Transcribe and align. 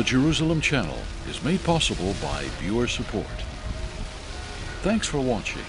The 0.00 0.04
Jerusalem 0.04 0.62
Channel 0.62 0.96
is 1.28 1.44
made 1.44 1.62
possible 1.62 2.14
by 2.22 2.44
viewer 2.58 2.88
support. 2.88 3.26
Thanks 4.80 5.06
for 5.06 5.20
watching. 5.20 5.60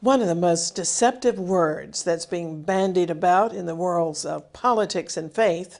One 0.00 0.20
of 0.20 0.26
the 0.26 0.34
most 0.34 0.74
deceptive 0.74 1.38
words 1.38 2.02
that's 2.02 2.26
being 2.26 2.62
bandied 2.62 3.08
about 3.08 3.52
in 3.52 3.66
the 3.66 3.76
worlds 3.76 4.24
of 4.24 4.52
politics 4.52 5.16
and 5.16 5.32
faith 5.32 5.78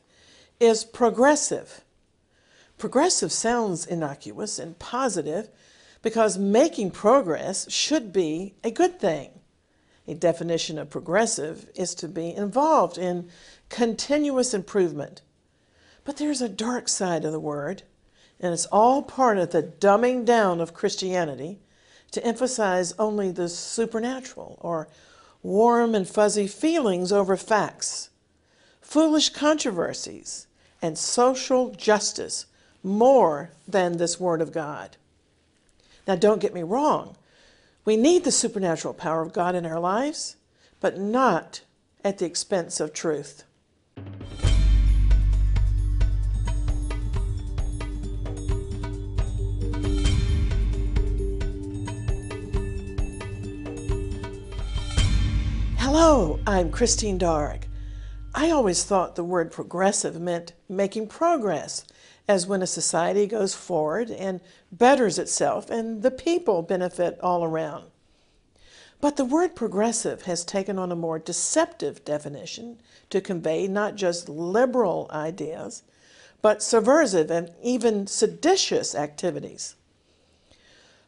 is 0.60 0.84
progressive. 0.84 1.80
Progressive 2.78 3.32
sounds 3.32 3.84
innocuous 3.84 4.60
and 4.60 4.78
positive 4.78 5.48
because 6.02 6.38
making 6.38 6.92
progress 6.92 7.68
should 7.68 8.12
be 8.12 8.54
a 8.62 8.70
good 8.70 9.00
thing. 9.00 9.40
A 10.06 10.14
definition 10.14 10.78
of 10.78 10.90
progressive 10.90 11.68
is 11.74 11.94
to 11.96 12.08
be 12.08 12.34
involved 12.34 12.98
in 12.98 13.28
continuous 13.72 14.52
improvement. 14.52 15.22
But 16.04 16.18
there's 16.18 16.42
a 16.42 16.48
dark 16.48 16.88
side 16.88 17.24
of 17.24 17.32
the 17.32 17.40
word, 17.40 17.82
and 18.38 18.52
it's 18.52 18.66
all 18.66 19.02
part 19.02 19.38
of 19.38 19.50
the 19.50 19.62
dumbing 19.62 20.24
down 20.24 20.60
of 20.60 20.74
Christianity 20.74 21.58
to 22.10 22.24
emphasize 22.24 22.92
only 22.98 23.30
the 23.30 23.48
supernatural 23.48 24.58
or 24.60 24.88
warm 25.42 25.94
and 25.94 26.06
fuzzy 26.06 26.46
feelings 26.46 27.12
over 27.12 27.36
facts, 27.36 28.10
foolish 28.82 29.30
controversies, 29.30 30.46
and 30.82 30.98
social 30.98 31.70
justice 31.70 32.46
more 32.82 33.50
than 33.66 33.96
this 33.96 34.20
Word 34.20 34.42
of 34.42 34.52
God. 34.52 34.98
Now, 36.06 36.16
don't 36.16 36.40
get 36.40 36.52
me 36.52 36.62
wrong. 36.62 37.16
We 37.86 37.96
need 37.96 38.24
the 38.24 38.32
supernatural 38.32 38.94
power 38.94 39.22
of 39.22 39.32
God 39.32 39.54
in 39.54 39.64
our 39.64 39.80
lives, 39.80 40.36
but 40.80 40.98
not 40.98 41.62
at 42.04 42.18
the 42.18 42.26
expense 42.26 42.78
of 42.78 42.92
truth. 42.92 43.44
Hello, 55.94 56.40
I'm 56.46 56.70
Christine 56.70 57.18
Darg. 57.18 57.66
I 58.34 58.50
always 58.50 58.82
thought 58.82 59.14
the 59.14 59.22
word 59.22 59.52
progressive 59.52 60.18
meant 60.18 60.54
making 60.66 61.08
progress, 61.08 61.84
as 62.26 62.46
when 62.46 62.62
a 62.62 62.66
society 62.66 63.26
goes 63.26 63.54
forward 63.54 64.10
and 64.10 64.40
betters 64.72 65.18
itself 65.18 65.68
and 65.68 66.02
the 66.02 66.10
people 66.10 66.62
benefit 66.62 67.20
all 67.20 67.44
around. 67.44 67.90
But 69.02 69.16
the 69.16 69.26
word 69.26 69.54
progressive 69.54 70.22
has 70.22 70.46
taken 70.46 70.78
on 70.78 70.90
a 70.90 70.96
more 70.96 71.18
deceptive 71.18 72.02
definition 72.06 72.80
to 73.10 73.20
convey 73.20 73.68
not 73.68 73.94
just 73.94 74.30
liberal 74.30 75.10
ideas, 75.10 75.82
but 76.40 76.62
subversive 76.62 77.30
and 77.30 77.52
even 77.62 78.06
seditious 78.06 78.94
activities. 78.94 79.76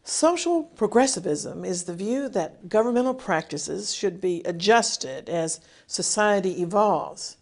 Social 0.06 0.64
progressivism 0.64 1.64
is 1.64 1.84
the 1.84 1.94
view 1.94 2.28
that 2.28 2.68
governmental 2.68 3.14
practices 3.14 3.94
should 3.94 4.20
be 4.20 4.42
adjusted 4.44 5.30
as 5.30 5.60
society 5.86 6.60
evolves. 6.60 7.38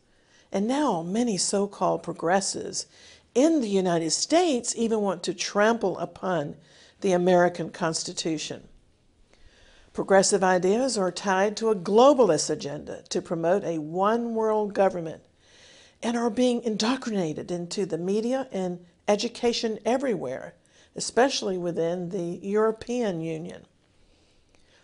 And 0.53 0.69
now 0.69 1.03
many 1.03 1.37
so-called 1.37 2.05
progressives 2.05 2.87
in 3.35 3.63
the 3.63 3.69
United 3.69 4.11
States 4.11 4.77
even 4.77 5.01
want 5.01 5.25
to 5.25 5.35
trample 5.35 5.99
upon 5.99 6.55
the 7.01 7.11
American 7.11 7.71
Constitution. 7.71 8.69
Progressive 9.93 10.45
ideas 10.45 10.97
are 10.97 11.11
tied 11.11 11.57
to 11.57 11.71
a 11.71 11.75
globalist 11.75 12.49
agenda 12.49 13.03
to 13.09 13.21
promote 13.21 13.65
a 13.65 13.79
one 13.79 14.37
world 14.37 14.73
government 14.73 15.25
and 16.01 16.17
are 16.17 16.31
being 16.31 16.63
indoctrinated 16.63 17.51
into 17.51 17.87
the 17.87 17.99
media 17.99 18.47
and 18.53 18.87
education 19.09 19.81
everywhere 19.85 20.55
especially 20.95 21.57
within 21.57 22.11
the 22.11 22.39
European 22.47 23.21
Union. 23.21 23.65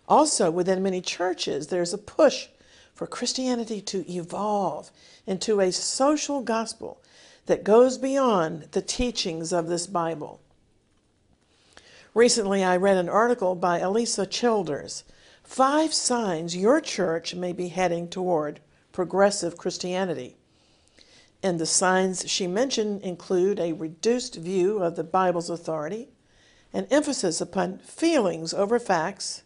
Also, 0.09 0.51
within 0.51 0.83
many 0.83 1.01
churches, 1.01 1.67
there's 1.67 1.93
a 1.93 1.99
push 1.99 2.49
for 2.95 3.07
Christianity 3.07 3.81
to 3.83 4.11
evolve 4.11 4.91
into 5.27 5.61
a 5.61 5.71
social 5.71 6.41
gospel 6.41 7.01
that 7.47 7.63
goes 7.63 7.99
beyond 7.99 8.69
the 8.73 8.83
teachings 8.83 9.53
of 9.53 9.69
this 9.69 9.87
Bible. 9.87 10.41
Recently, 12.15 12.65
I 12.65 12.77
read 12.77 12.97
an 12.97 13.09
article 13.09 13.55
by 13.55 13.81
Alisa 13.81 14.29
Childers 14.29 15.05
Five 15.45 15.95
Signs 15.95 16.57
Your 16.57 16.81
Church 16.81 17.35
May 17.35 17.53
Be 17.53 17.69
Heading 17.69 18.09
Toward 18.09 18.61
Progressive 18.93 19.57
Christianity. 19.57 20.38
And 21.43 21.61
the 21.61 21.67
signs 21.67 22.29
she 22.29 22.47
mentioned 22.47 23.03
include 23.03 23.61
a 23.61 23.73
reduced 23.73 24.37
view 24.37 24.79
of 24.79 24.97
the 24.97 25.05
Bible's 25.05 25.51
authority, 25.51 26.09
an 26.73 26.87
emphasis 26.91 27.41
upon 27.41 27.79
feelings 27.79 28.53
over 28.53 28.79
facts, 28.79 29.43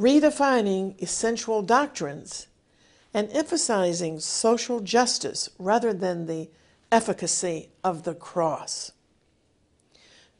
redefining 0.00 1.00
essential 1.02 1.62
doctrines, 1.62 2.46
and 3.12 3.30
emphasizing 3.32 4.18
social 4.18 4.80
justice 4.80 5.50
rather 5.58 5.92
than 5.92 6.26
the 6.26 6.48
efficacy 6.90 7.70
of 7.84 8.02
the 8.02 8.14
cross. 8.14 8.92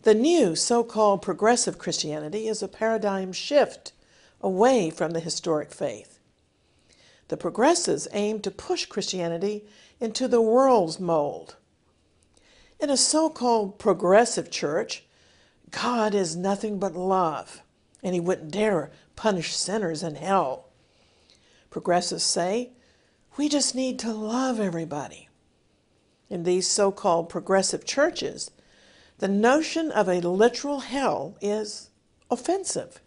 The 0.03 0.15
new 0.15 0.57
so-called 0.57 1.23
progressive 1.23 1.79
Christianity 1.79 2.49
is 2.49 2.63
a 2.63 2.69
paradigm 2.69 3.33
shift 3.33 3.93
away 4.41 4.91
from 4.91 5.13
the 5.13 5.21
historic 5.21 5.73
faith. 5.73 6.19
The 7.29 7.37
progressives 7.37 8.07
aim 8.13 8.41
to 8.41 8.51
push 8.51 8.87
Christianity 8.87 9.65
into 10.00 10.28
the 10.28 10.43
world's 10.43 10.99
mold. 11.00 11.56
In 12.81 12.91
a 12.91 12.97
so-called 12.97 13.78
progressive 13.78 14.50
church, 14.50 15.05
God 15.71 16.15
is 16.15 16.37
nothing 16.37 16.78
but 16.78 16.94
love, 16.94 17.62
and 18.03 18.15
he 18.15 18.21
wouldn't 18.21 18.50
dare 18.50 18.91
punish 19.16 19.54
sinners 19.54 20.03
in 20.03 20.16
hell. 20.16 20.69
Progressives 21.71 22.25
say, 22.25 22.71
we 23.37 23.49
just 23.49 23.75
need 23.75 23.99
to 24.00 24.12
love 24.12 24.60
everybody. 24.60 25.28
In 26.31 26.44
these 26.44 26.69
so-called 26.69 27.28
progressive 27.28 27.84
churches, 27.84 28.50
the 29.19 29.28
notion 29.28 29.91
of 29.91 30.09
a 30.09 30.21
literal 30.21 30.81
hell 30.81 31.37
is 31.41 31.91
offensive. 32.31 33.00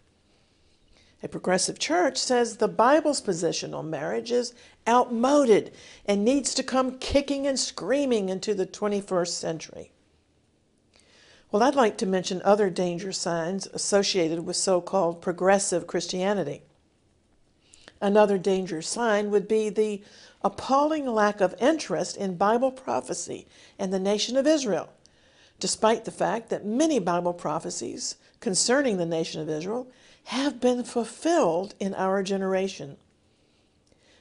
A 1.22 1.28
progressive 1.28 1.78
church 1.78 2.16
says 2.16 2.56
the 2.56 2.68
Bible's 2.68 3.20
position 3.20 3.74
on 3.74 3.90
marriage 3.90 4.30
is 4.30 4.54
outmoded 4.86 5.72
and 6.06 6.24
needs 6.24 6.54
to 6.54 6.62
come 6.62 6.98
kicking 6.98 7.46
and 7.46 7.58
screaming 7.58 8.28
into 8.28 8.54
the 8.54 8.66
21st 8.66 9.28
century. 9.28 9.90
Well, 11.50 11.62
I'd 11.62 11.74
like 11.74 11.96
to 11.98 12.06
mention 12.06 12.40
other 12.44 12.70
danger 12.70 13.10
signs 13.10 13.66
associated 13.68 14.46
with 14.46 14.56
so-called 14.56 15.20
progressive 15.20 15.86
Christianity. 15.86 16.62
Another 18.00 18.38
danger 18.38 18.80
sign 18.80 19.30
would 19.30 19.48
be 19.48 19.70
the 19.70 20.02
appalling 20.42 21.06
lack 21.06 21.40
of 21.40 21.54
interest 21.58 22.16
in 22.16 22.36
Bible 22.36 22.70
prophecy 22.70 23.48
and 23.76 23.92
the 23.92 23.98
nation 23.98 24.36
of 24.36 24.46
Israel, 24.46 24.90
despite 25.58 26.04
the 26.04 26.12
fact 26.12 26.48
that 26.50 26.64
many 26.64 27.00
Bible 27.00 27.32
prophecies 27.32 28.16
concerning 28.38 28.98
the 28.98 29.06
nation 29.06 29.40
of 29.40 29.48
Israel 29.48 29.90
have 30.24 30.60
been 30.60 30.84
fulfilled 30.84 31.74
in 31.80 31.94
our 31.94 32.22
generation. 32.22 32.96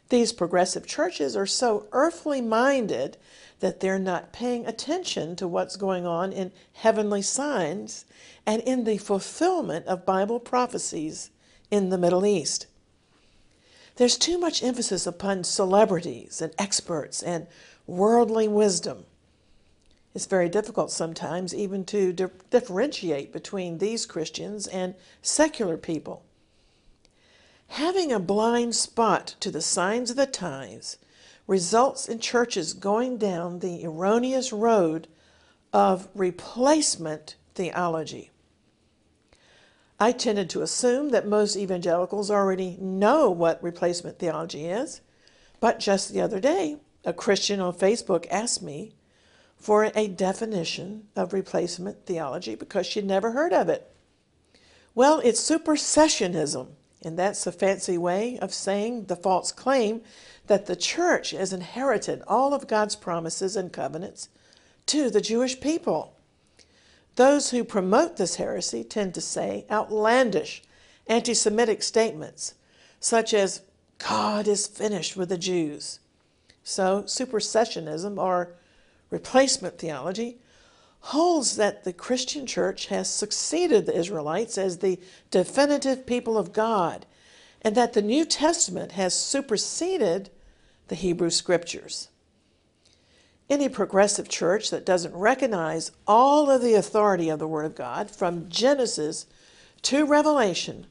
These 0.10 0.32
progressive 0.34 0.88
churches 0.88 1.36
are 1.36 1.46
so 1.46 1.88
earthly 1.92 2.42
minded 2.42 3.18
that 3.60 3.80
they're 3.80 4.00
not 4.00 4.32
paying 4.32 4.66
attention 4.66 5.36
to 5.36 5.48
what's 5.48 5.76
going 5.76 6.06
on 6.06 6.32
in 6.32 6.52
heavenly 6.74 7.22
signs 7.22 8.06
and 8.46 8.62
in 8.62 8.84
the 8.84 8.98
fulfillment 8.98 9.86
of 9.88 10.06
Bible 10.06 10.40
prophecies 10.40 11.32
in 11.70 11.90
the 11.90 11.98
Middle 11.98 12.26
East. 12.26 12.68
There's 13.98 14.18
too 14.18 14.38
much 14.38 14.64
emphasis 14.64 15.08
upon 15.08 15.44
celebrities 15.44 16.40
and 16.42 16.54
experts 16.58 17.24
and 17.24 17.48
worldly 17.88 18.48
wisdom. 18.48 19.06
It's 20.18 20.26
very 20.26 20.50
difficult 20.50 20.90
sometimes 20.90 21.54
even 21.54 21.86
to 21.86 22.12
di 22.12 22.26
differentiate 22.50 23.32
between 23.32 23.78
these 23.78 24.08
Christians 24.08 24.66
and 24.66 24.96
secular 25.22 25.78
people. 25.78 26.24
Having 27.68 28.12
a 28.12 28.20
blind 28.20 28.74
spot 28.74 29.36
to 29.42 29.52
the 29.52 29.62
signs 29.62 30.10
of 30.10 30.18
the 30.18 30.26
times 30.26 30.98
results 31.46 32.10
in 32.10 32.18
churches 32.18 32.74
going 32.74 33.20
down 33.20 33.60
the 33.60 33.86
erroneous 33.86 34.52
road 34.52 35.08
of 35.72 36.08
replacement 36.16 37.36
theology. 37.54 38.32
I 40.00 40.12
tended 40.14 40.50
to 40.50 40.64
assume 40.64 41.10
that 41.10 41.28
most 41.28 41.56
evangelicals 41.56 42.32
already 42.32 42.76
know 42.82 43.30
what 43.30 43.62
replacement 43.62 44.18
theology 44.18 44.66
is, 44.66 45.02
but 45.60 45.80
just 45.80 46.12
the 46.12 46.22
other 46.22 46.40
day, 46.40 46.78
a 47.06 47.14
Christian 47.14 47.60
on 47.60 47.74
Facebook 47.74 48.26
asked 48.32 48.64
me 48.64 48.94
for 49.58 49.92
a 49.96 50.08
definition 50.08 51.08
of 51.16 51.34
replacement 51.34 52.06
theology 52.06 52.56
because 52.56 52.86
she'd 52.86 53.06
never 53.06 53.32
heard 53.32 53.54
of 53.54 53.70
it. 53.70 53.92
Well, 54.96 55.20
it's 55.24 55.42
supersessionism 55.42 56.70
And 57.04 57.20
that's 57.20 57.46
a 57.46 57.52
fancy 57.52 57.98
way 57.98 58.40
of 58.40 58.54
saying 58.54 59.06
the 59.06 59.16
false 59.16 59.52
claim 59.52 60.02
that 60.48 60.66
the 60.66 60.76
church 60.76 61.32
has 61.32 61.54
inherited 61.54 62.24
all 62.28 62.54
of 62.54 62.68
God's 62.68 62.96
promises 62.96 63.56
and 63.56 63.72
covenants 63.72 64.30
to 64.88 65.10
the 65.10 65.22
Jewish 65.22 65.60
people. 65.60 66.16
Those 67.16 67.52
who 67.52 67.64
promote 67.64 68.18
this 68.18 68.36
heresy 68.36 68.84
tend 68.84 69.14
to 69.14 69.22
say 69.22 69.66
outlandish 69.70 70.64
anti 71.08 71.34
Semitic 71.34 71.84
statements, 71.84 72.56
such 73.00 73.34
as, 73.34 73.62
God 74.00 74.48
is 74.48 74.68
finished 74.68 75.16
with 75.16 75.30
the 75.30 75.38
Jews. 75.38 76.00
So, 76.64 77.04
supersessionism 77.04 78.18
or 78.18 78.54
replacement 79.10 79.78
theology 79.78 80.38
holds 81.00 81.56
that 81.56 81.84
the 81.84 81.94
Christian 81.94 82.46
church 82.46 82.88
has 82.88 83.10
succeeded 83.10 83.86
the 83.86 83.98
Israelites 83.98 84.58
as 84.58 84.80
the 84.80 85.00
definitive 85.32 86.06
people 86.06 86.38
of 86.38 86.54
God 86.54 87.06
and 87.62 87.76
that 87.76 87.94
the 87.94 88.02
New 88.02 88.26
Testament 88.26 88.94
has 88.94 89.14
superseded 89.14 90.30
the 90.88 90.96
Hebrew 90.96 91.30
Scriptures. 91.30 92.10
Any 93.50 93.70
progressive 93.70 94.28
church 94.28 94.70
that 94.72 94.86
doesn't 94.86 95.16
recognize 95.16 95.92
all 96.06 96.50
of 96.52 96.62
the 96.62 96.74
authority 96.74 97.30
of 97.30 97.40
the 97.40 97.48
Word 97.48 97.66
of 97.66 97.76
God 97.76 98.12
from 98.12 98.50
Genesis 98.50 99.26
to 99.84 100.06
Revelation 100.06 100.88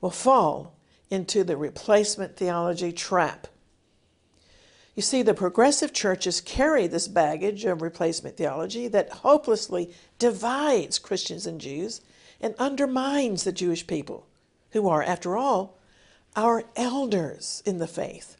will 0.00 0.10
fall 0.10 0.76
into 1.08 1.44
the 1.44 1.56
replacement 1.56 2.36
theology 2.36 2.92
trap. 2.92 3.46
You 4.94 5.02
see, 5.02 5.22
the 5.22 5.34
progressive 5.34 5.92
churches 5.92 6.40
carry 6.40 6.86
this 6.86 7.08
baggage 7.08 7.64
of 7.64 7.80
replacement 7.80 8.36
theology 8.36 8.88
that 8.88 9.10
hopelessly 9.10 9.94
divides 10.18 10.98
Christians 10.98 11.46
and 11.46 11.60
Jews 11.60 12.00
and 12.40 12.54
undermines 12.58 13.44
the 13.44 13.52
Jewish 13.52 13.86
people, 13.86 14.26
who 14.70 14.88
are, 14.88 15.02
after 15.02 15.36
all, 15.36 15.78
our 16.34 16.64
elders 16.76 17.62
in 17.64 17.78
the 17.78 17.86
faith. 17.86 18.36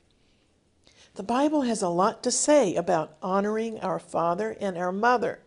The 1.15 1.23
Bible 1.23 1.63
has 1.63 1.83
a 1.83 1.89
lot 1.89 2.23
to 2.23 2.31
say 2.31 2.75
about 2.75 3.17
honoring 3.23 3.81
our 3.81 3.99
father 3.99 4.57
and 4.61 4.79
our 4.79 4.93
mother. 4.93 5.41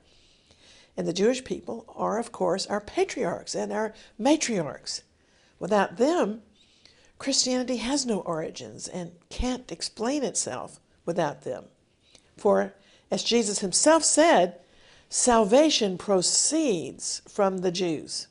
And 0.95 1.07
the 1.07 1.13
Jewish 1.13 1.44
people 1.44 1.85
are, 1.95 2.19
of 2.19 2.31
course, 2.31 2.67
our 2.67 2.81
patriarchs 2.81 3.56
and 3.56 3.71
our 3.71 3.94
matriarchs. 4.19 5.01
Without 5.59 5.97
them, 5.97 6.44
Christianity 7.17 7.77
has 7.77 8.06
no 8.06 8.19
origins 8.19 8.88
and 8.88 9.13
can't 9.29 9.71
explain 9.71 10.23
itself 10.23 10.79
without 11.05 11.44
them. 11.44 11.65
For, 12.38 12.73
as 13.11 13.23
Jesus 13.23 13.59
himself 13.59 14.03
said, 14.03 14.59
salvation 15.09 15.97
proceeds 15.97 17.21
from 17.27 17.59
the 17.59 17.71
Jews. 17.71 18.27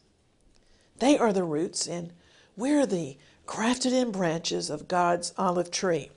They 0.99 1.19
are 1.19 1.33
the 1.33 1.45
roots, 1.45 1.87
and 1.87 2.13
we're 2.57 2.87
the 2.87 3.17
grafted 3.47 3.93
in 3.93 4.11
branches 4.11 4.71
of 4.71 4.89
God's 4.89 5.33
olive 5.37 5.71
tree. 5.71 6.11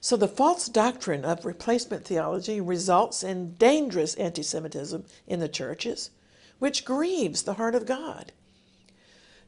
So 0.00 0.16
the 0.16 0.28
false 0.28 0.68
doctrine 0.68 1.24
of 1.24 1.44
replacement 1.44 2.04
theology 2.04 2.60
results 2.60 3.24
in 3.24 3.54
dangerous 3.54 4.14
anti 4.14 4.42
Semitism 4.42 5.04
in 5.26 5.40
the 5.40 5.48
churches, 5.48 6.10
which 6.58 6.84
grieves 6.84 7.42
the 7.42 7.54
heart 7.54 7.74
of 7.74 7.86
God. 7.86 8.32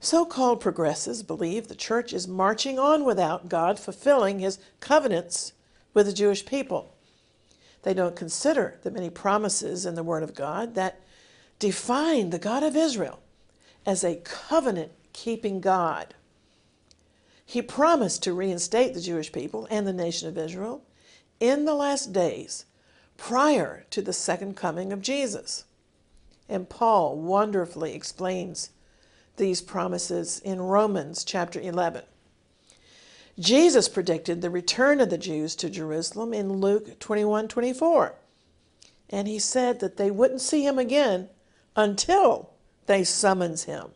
So 0.01 0.25
called 0.25 0.61
progressives 0.61 1.23
believe 1.23 1.69
the 1.69 1.75
church 1.75 2.13
is 2.13 2.29
marching 2.29 2.79
on 2.79 3.05
without 3.05 3.49
God 3.49 3.79
fulfilling 3.79 4.39
his 4.39 4.59
covenants 4.81 5.53
with 5.93 6.07
the 6.07 6.13
Jewish 6.13 6.47
people. 6.47 6.95
They 7.83 7.95
don't 7.95 8.17
consider 8.17 8.79
the 8.83 8.91
many 8.91 9.11
promises 9.11 9.87
in 9.87 9.95
the 9.95 10.03
Word 10.03 10.23
of 10.23 10.35
God 10.35 10.75
that 10.75 11.01
define 11.59 12.31
the 12.31 12.39
God 12.39 12.63
of 12.63 12.77
Israel 12.77 13.21
as 13.85 14.05
a 14.05 14.17
covenant 14.17 14.93
keeping 15.13 15.61
God. 15.61 16.15
He 17.45 17.63
promised 17.63 18.23
to 18.25 18.33
reinstate 18.33 18.95
the 18.95 19.01
Jewish 19.01 19.33
people 19.33 19.67
and 19.71 19.87
the 19.87 19.93
nation 19.93 20.29
of 20.29 20.39
Israel 20.39 20.83
in 21.41 21.65
the 21.65 21.75
last 21.75 22.13
days 22.13 22.67
prior 23.17 23.87
to 23.91 24.03
the 24.03 24.13
second 24.13 24.55
coming 24.55 24.93
of 24.93 25.01
Jesus. 25.01 25.65
And 26.49 26.69
Paul 26.69 27.17
wonderfully 27.17 27.95
explains 27.95 28.71
these 29.39 29.63
promises 29.63 30.39
in 30.41 30.61
Romans 30.61 31.25
chapter 31.25 31.61
11. 31.61 32.03
Jesus 33.39 33.89
predicted 33.89 34.41
the 34.41 34.51
return 34.51 35.01
of 35.01 35.11
the 35.11 35.19
Jews 35.19 35.55
to 35.57 35.71
Jerusalem 35.71 36.35
in 36.35 36.55
Luke 36.55 36.99
21 36.99 37.49
24. 37.49 38.15
And 39.11 39.27
he 39.27 39.39
said 39.39 39.81
that 39.81 39.97
they 39.97 40.11
wouldn't 40.11 40.41
see 40.41 40.67
him 40.67 40.79
again 40.79 41.29
until 41.77 42.51
they 42.87 43.05
summons 43.05 43.65
him. 43.65 43.93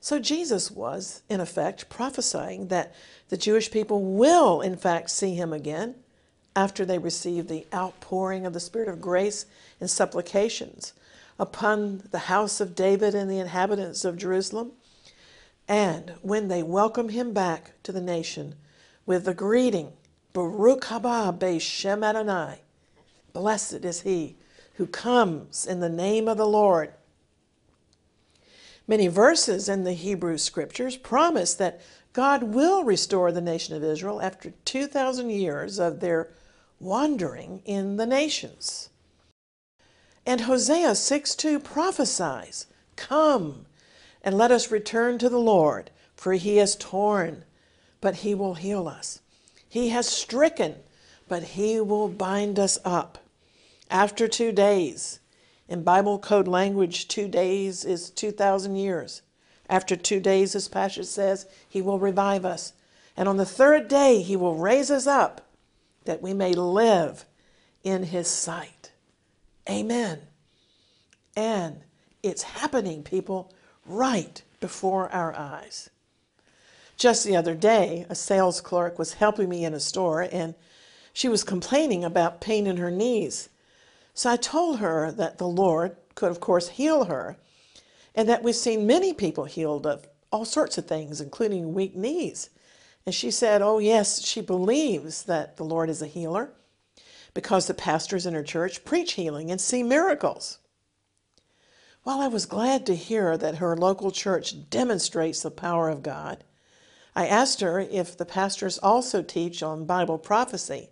So 0.00 0.18
Jesus 0.18 0.70
was, 0.70 1.22
in 1.28 1.40
effect, 1.40 1.88
prophesying 1.88 2.68
that 2.68 2.94
the 3.28 3.36
Jewish 3.36 3.70
people 3.70 4.02
will, 4.02 4.60
in 4.60 4.76
fact, 4.76 5.10
see 5.10 5.34
him 5.34 5.52
again 5.52 5.94
after 6.54 6.84
they 6.84 6.98
receive 6.98 7.46
the 7.46 7.66
outpouring 7.72 8.44
of 8.44 8.52
the 8.52 8.60
Spirit 8.60 8.88
of 8.88 9.00
grace 9.00 9.46
and 9.80 9.88
supplications 9.88 10.92
upon 11.38 12.02
the 12.10 12.18
house 12.18 12.60
of 12.60 12.74
David 12.74 13.14
and 13.14 13.30
the 13.30 13.38
inhabitants 13.38 14.04
of 14.04 14.16
Jerusalem. 14.16 14.72
And 15.68 16.14
when 16.22 16.48
they 16.48 16.62
welcome 16.62 17.10
him 17.10 17.32
back 17.32 17.72
to 17.82 17.92
the 17.92 18.00
nation 18.00 18.54
with 19.06 19.24
the 19.24 19.34
greeting, 19.34 19.92
Baruch 20.32 20.84
haba 20.86 21.60
Shem 21.60 22.02
Adonai, 22.02 22.62
blessed 23.32 23.84
is 23.84 24.02
he 24.02 24.36
who 24.74 24.86
comes 24.86 25.66
in 25.66 25.80
the 25.80 25.88
name 25.88 26.28
of 26.28 26.36
the 26.36 26.46
Lord. 26.46 26.92
Many 28.86 29.08
verses 29.08 29.68
in 29.68 29.84
the 29.84 29.92
Hebrew 29.92 30.38
scriptures 30.38 30.96
promise 30.96 31.54
that 31.54 31.80
God 32.12 32.42
will 32.42 32.84
restore 32.84 33.30
the 33.30 33.40
nation 33.40 33.76
of 33.76 33.84
Israel 33.84 34.22
after 34.22 34.52
2,000 34.64 35.30
years 35.30 35.78
of 35.78 36.00
their 36.00 36.30
wandering 36.80 37.60
in 37.64 37.96
the 37.96 38.06
nations. 38.06 38.88
And 40.28 40.42
Hosea 40.42 40.94
6 40.94 41.34
2 41.36 41.58
prophesies, 41.58 42.66
Come 42.96 43.64
and 44.22 44.36
let 44.36 44.50
us 44.50 44.70
return 44.70 45.16
to 45.16 45.30
the 45.30 45.40
Lord, 45.40 45.90
for 46.14 46.34
he 46.34 46.58
is 46.58 46.76
torn, 46.76 47.44
but 48.02 48.16
he 48.16 48.34
will 48.34 48.52
heal 48.52 48.88
us. 48.88 49.22
He 49.66 49.88
has 49.88 50.06
stricken, 50.06 50.74
but 51.28 51.42
he 51.42 51.80
will 51.80 52.08
bind 52.08 52.58
us 52.58 52.78
up. 52.84 53.24
After 53.90 54.28
two 54.28 54.52
days, 54.52 55.20
in 55.66 55.82
Bible 55.82 56.18
code 56.18 56.46
language, 56.46 57.08
two 57.08 57.26
days 57.26 57.86
is 57.86 58.10
2,000 58.10 58.76
years. 58.76 59.22
After 59.66 59.96
two 59.96 60.20
days, 60.20 60.52
this 60.52 60.68
passage 60.68 61.06
says, 61.06 61.46
He 61.66 61.80
will 61.80 61.98
revive 61.98 62.44
us. 62.44 62.74
And 63.16 63.30
on 63.30 63.38
the 63.38 63.46
third 63.46 63.88
day, 63.88 64.20
He 64.20 64.36
will 64.36 64.56
raise 64.56 64.90
us 64.90 65.06
up 65.06 65.48
that 66.04 66.20
we 66.20 66.34
may 66.34 66.52
live 66.52 67.24
in 67.82 68.02
His 68.02 68.28
sight. 68.28 68.92
Amen. 69.68 70.20
And 71.36 71.80
it's 72.22 72.42
happening, 72.42 73.02
people, 73.02 73.52
right 73.86 74.42
before 74.60 75.10
our 75.10 75.34
eyes. 75.34 75.90
Just 76.96 77.24
the 77.24 77.36
other 77.36 77.54
day, 77.54 78.06
a 78.08 78.14
sales 78.14 78.60
clerk 78.60 78.98
was 78.98 79.14
helping 79.14 79.48
me 79.48 79.64
in 79.64 79.74
a 79.74 79.80
store 79.80 80.22
and 80.22 80.54
she 81.12 81.28
was 81.28 81.44
complaining 81.44 82.04
about 82.04 82.40
pain 82.40 82.66
in 82.66 82.76
her 82.76 82.90
knees. 82.90 83.48
So 84.14 84.30
I 84.30 84.36
told 84.36 84.78
her 84.78 85.12
that 85.12 85.38
the 85.38 85.48
Lord 85.48 85.96
could, 86.14 86.30
of 86.30 86.40
course, 86.40 86.68
heal 86.70 87.04
her, 87.04 87.36
and 88.14 88.28
that 88.28 88.42
we've 88.42 88.54
seen 88.54 88.86
many 88.86 89.12
people 89.12 89.44
healed 89.44 89.86
of 89.86 90.08
all 90.32 90.44
sorts 90.44 90.78
of 90.78 90.86
things, 90.86 91.20
including 91.20 91.74
weak 91.74 91.94
knees. 91.94 92.50
And 93.06 93.14
she 93.14 93.30
said, 93.30 93.62
Oh, 93.62 93.78
yes, 93.78 94.24
she 94.24 94.40
believes 94.40 95.24
that 95.24 95.56
the 95.56 95.64
Lord 95.64 95.88
is 95.88 96.02
a 96.02 96.06
healer 96.06 96.50
because 97.38 97.68
the 97.68 97.72
pastors 97.72 98.26
in 98.26 98.34
her 98.34 98.42
church 98.42 98.84
preach 98.84 99.12
healing 99.12 99.48
and 99.48 99.60
see 99.60 99.80
miracles. 99.80 100.58
While 102.02 102.20
I 102.20 102.26
was 102.26 102.46
glad 102.46 102.84
to 102.86 102.96
hear 102.96 103.38
that 103.38 103.58
her 103.58 103.76
local 103.76 104.10
church 104.10 104.68
demonstrates 104.68 105.40
the 105.40 105.52
power 105.52 105.88
of 105.88 106.02
God, 106.02 106.42
I 107.14 107.28
asked 107.28 107.60
her 107.60 107.78
if 107.78 108.16
the 108.16 108.24
pastors 108.24 108.76
also 108.78 109.22
teach 109.22 109.62
on 109.62 109.84
Bible 109.84 110.18
prophecy 110.18 110.90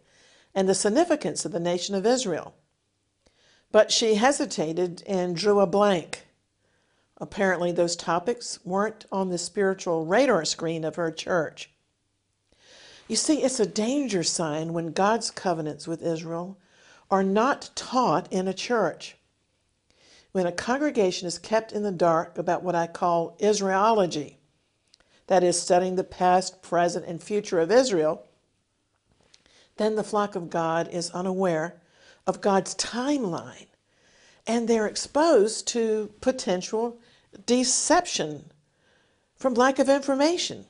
and 0.54 0.68
the 0.68 0.74
significance 0.76 1.44
of 1.44 1.50
the 1.50 1.58
nation 1.58 1.96
of 1.96 2.06
Israel. 2.06 2.54
But 3.72 3.90
she 3.90 4.14
hesitated 4.14 5.02
and 5.04 5.34
drew 5.34 5.58
a 5.58 5.66
blank. 5.66 6.28
Apparently, 7.16 7.72
those 7.72 7.96
topics 7.96 8.60
weren't 8.64 9.04
on 9.10 9.30
the 9.30 9.38
spiritual 9.38 10.06
radar 10.06 10.44
screen 10.44 10.84
of 10.84 10.94
her 10.94 11.10
church. 11.10 11.72
You 13.08 13.16
see, 13.16 13.42
it's 13.42 13.60
a 13.60 13.66
danger 13.66 14.22
sign 14.22 14.72
when 14.72 14.92
God's 14.92 15.30
covenants 15.30 15.86
with 15.86 16.02
Israel 16.02 16.58
are 17.10 17.22
not 17.22 17.70
taught 17.76 18.32
in 18.32 18.48
a 18.48 18.54
church. 18.54 19.16
When 20.32 20.46
a 20.46 20.52
congregation 20.52 21.28
is 21.28 21.38
kept 21.38 21.72
in 21.72 21.82
the 21.82 21.92
dark 21.92 22.36
about 22.36 22.62
what 22.62 22.74
I 22.74 22.88
call 22.88 23.36
Israelology, 23.38 24.36
that 25.28 25.44
is, 25.44 25.60
studying 25.60 25.96
the 25.96 26.04
past, 26.04 26.62
present, 26.62 27.06
and 27.06 27.22
future 27.22 27.60
of 27.60 27.70
Israel, 27.70 28.26
then 29.76 29.94
the 29.94 30.04
flock 30.04 30.34
of 30.34 30.50
God 30.50 30.88
is 30.88 31.10
unaware 31.10 31.80
of 32.26 32.40
God's 32.40 32.74
timeline, 32.74 33.66
and 34.46 34.66
they're 34.66 34.86
exposed 34.86 35.68
to 35.68 36.12
potential 36.20 36.98
deception 37.46 38.50
from 39.36 39.54
lack 39.54 39.78
of 39.78 39.88
information. 39.88 40.66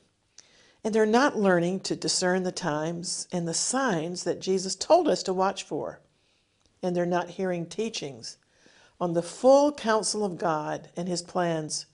And 0.87 0.95
they're 0.95 1.05
not 1.05 1.37
learning 1.37 1.81
to 1.81 1.97
discern 1.97 2.43
the 2.43 2.51
times 2.53 3.27
and 3.33 3.45
the 3.45 3.53
signs 3.53 4.23
that 4.23 4.39
Jesus 4.39 4.73
told 4.73 5.09
us 5.09 5.21
to 5.23 5.33
watch 5.33 5.63
for. 5.63 5.99
And 6.81 6.95
they're 6.95 7.05
not 7.05 7.31
hearing 7.31 7.65
teachings 7.65 8.37
on 8.97 9.11
the 9.11 9.21
full 9.21 9.73
counsel 9.73 10.23
of 10.23 10.37
God 10.37 10.87
and 10.95 11.09
his 11.09 11.21
plans 11.21 11.87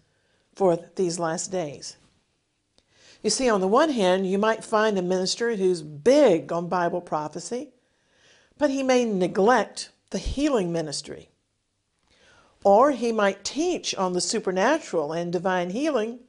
for 0.53 0.77
these 0.95 1.17
last 1.17 1.51
days. 1.51 1.97
You 3.23 3.31
see, 3.31 3.49
on 3.49 3.61
the 3.61 3.67
one 3.67 3.89
hand, 3.89 4.29
you 4.29 4.37
might 4.37 4.63
find 4.63 4.95
a 4.99 5.01
minister 5.01 5.55
who's 5.55 5.81
big 5.81 6.51
on 6.51 6.69
Bible 6.69 7.01
prophecy, 7.01 7.69
but 8.59 8.69
he 8.69 8.83
may 8.83 9.05
neglect 9.05 9.89
the 10.11 10.19
healing 10.19 10.71
ministry. 10.71 11.29
Or 12.63 12.91
he 12.91 13.11
might 13.11 13.43
teach 13.43 13.95
on 13.95 14.13
the 14.13 14.21
supernatural 14.21 15.13
and 15.13 15.33
divine 15.33 15.71
healing, 15.71 16.19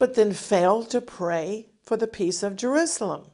but 0.00 0.16
then 0.16 0.32
fail 0.32 0.82
to 0.86 1.00
pray 1.00 1.68
for 1.86 1.96
the 1.96 2.08
peace 2.08 2.42
of 2.42 2.56
Jerusalem. 2.56 3.26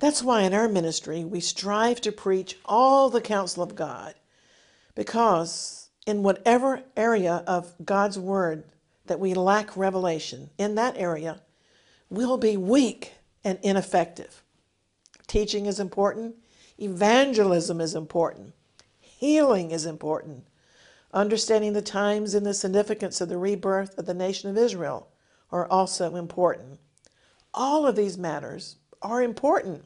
That's 0.00 0.22
why 0.22 0.42
in 0.42 0.52
our 0.52 0.68
ministry 0.68 1.24
we 1.24 1.40
strive 1.40 2.00
to 2.02 2.12
preach 2.12 2.58
all 2.64 3.08
the 3.08 3.20
counsel 3.20 3.62
of 3.62 3.76
God 3.76 4.14
because 4.94 5.88
in 6.06 6.22
whatever 6.22 6.82
area 6.96 7.44
of 7.46 7.72
God's 7.84 8.18
Word 8.18 8.64
that 9.06 9.20
we 9.20 9.34
lack 9.34 9.76
revelation, 9.76 10.50
in 10.58 10.74
that 10.74 10.96
area, 10.96 11.40
we'll 12.08 12.38
be 12.38 12.56
weak 12.56 13.12
and 13.44 13.58
ineffective. 13.62 14.42
Teaching 15.26 15.66
is 15.66 15.78
important, 15.78 16.36
evangelism 16.78 17.80
is 17.80 17.94
important, 17.94 18.52
healing 18.98 19.70
is 19.70 19.86
important, 19.86 20.46
understanding 21.12 21.72
the 21.72 21.82
times 21.82 22.34
and 22.34 22.44
the 22.44 22.54
significance 22.54 23.20
of 23.20 23.28
the 23.28 23.38
rebirth 23.38 23.96
of 23.98 24.06
the 24.06 24.14
nation 24.14 24.50
of 24.50 24.56
Israel 24.56 25.08
are 25.52 25.70
also 25.70 26.16
important. 26.16 26.78
All 27.52 27.86
of 27.86 27.96
these 27.96 28.16
matters 28.16 28.76
are 29.02 29.22
important. 29.22 29.84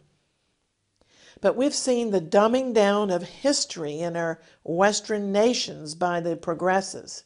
But 1.40 1.56
we've 1.56 1.74
seen 1.74 2.10
the 2.10 2.20
dumbing 2.20 2.72
down 2.72 3.10
of 3.10 3.22
history 3.22 4.00
in 4.00 4.16
our 4.16 4.40
Western 4.62 5.32
nations 5.32 5.94
by 5.94 6.20
the 6.20 6.36
progressives. 6.36 7.24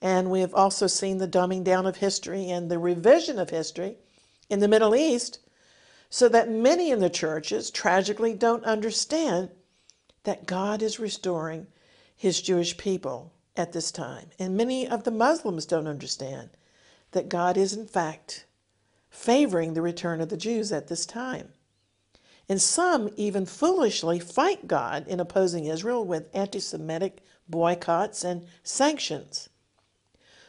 And 0.00 0.30
we 0.30 0.40
have 0.40 0.54
also 0.54 0.86
seen 0.86 1.18
the 1.18 1.28
dumbing 1.28 1.64
down 1.64 1.86
of 1.86 1.96
history 1.96 2.48
and 2.48 2.70
the 2.70 2.78
revision 2.78 3.38
of 3.38 3.50
history 3.50 3.98
in 4.48 4.60
the 4.60 4.68
Middle 4.68 4.94
East, 4.94 5.40
so 6.08 6.28
that 6.28 6.50
many 6.50 6.90
in 6.90 7.00
the 7.00 7.10
churches 7.10 7.70
tragically 7.70 8.34
don't 8.34 8.64
understand 8.64 9.50
that 10.24 10.46
God 10.46 10.82
is 10.82 10.98
restoring 10.98 11.66
his 12.16 12.40
Jewish 12.42 12.76
people 12.76 13.32
at 13.56 13.72
this 13.72 13.90
time. 13.90 14.30
And 14.38 14.56
many 14.56 14.88
of 14.88 15.04
the 15.04 15.10
Muslims 15.10 15.66
don't 15.66 15.86
understand 15.86 16.50
that 17.12 17.28
God 17.28 17.56
is, 17.56 17.72
in 17.72 17.86
fact, 17.86 18.46
favoring 19.10 19.74
the 19.74 19.82
return 19.82 20.20
of 20.20 20.28
the 20.28 20.36
Jews 20.36 20.72
at 20.72 20.88
this 20.88 21.04
time. 21.04 21.48
And 22.48 22.60
some 22.60 23.10
even 23.16 23.46
foolishly 23.46 24.18
fight 24.18 24.66
God 24.66 25.06
in 25.06 25.20
opposing 25.20 25.66
Israel 25.66 26.04
with 26.04 26.28
anti 26.34 26.58
Semitic 26.58 27.18
boycotts 27.48 28.24
and 28.24 28.46
sanctions. 28.62 29.48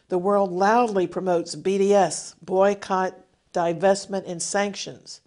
The 0.10 0.18
world 0.18 0.52
loudly 0.52 1.08
promotes 1.08 1.56
BDS, 1.56 2.36
boycott, 2.42 3.16
divestment, 3.54 4.28
and 4.28 4.42
sanctions. 4.42 5.22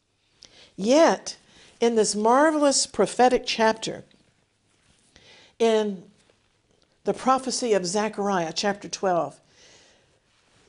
Yet, 0.77 1.37
in 1.81 1.95
this 1.95 2.15
marvelous 2.15 2.87
prophetic 2.87 3.45
chapter, 3.47 4.05
in 5.59 6.03
the 7.05 7.15
prophecy 7.15 7.73
of 7.73 7.87
Zechariah, 7.87 8.53
chapter 8.55 8.89
12, 8.89 9.41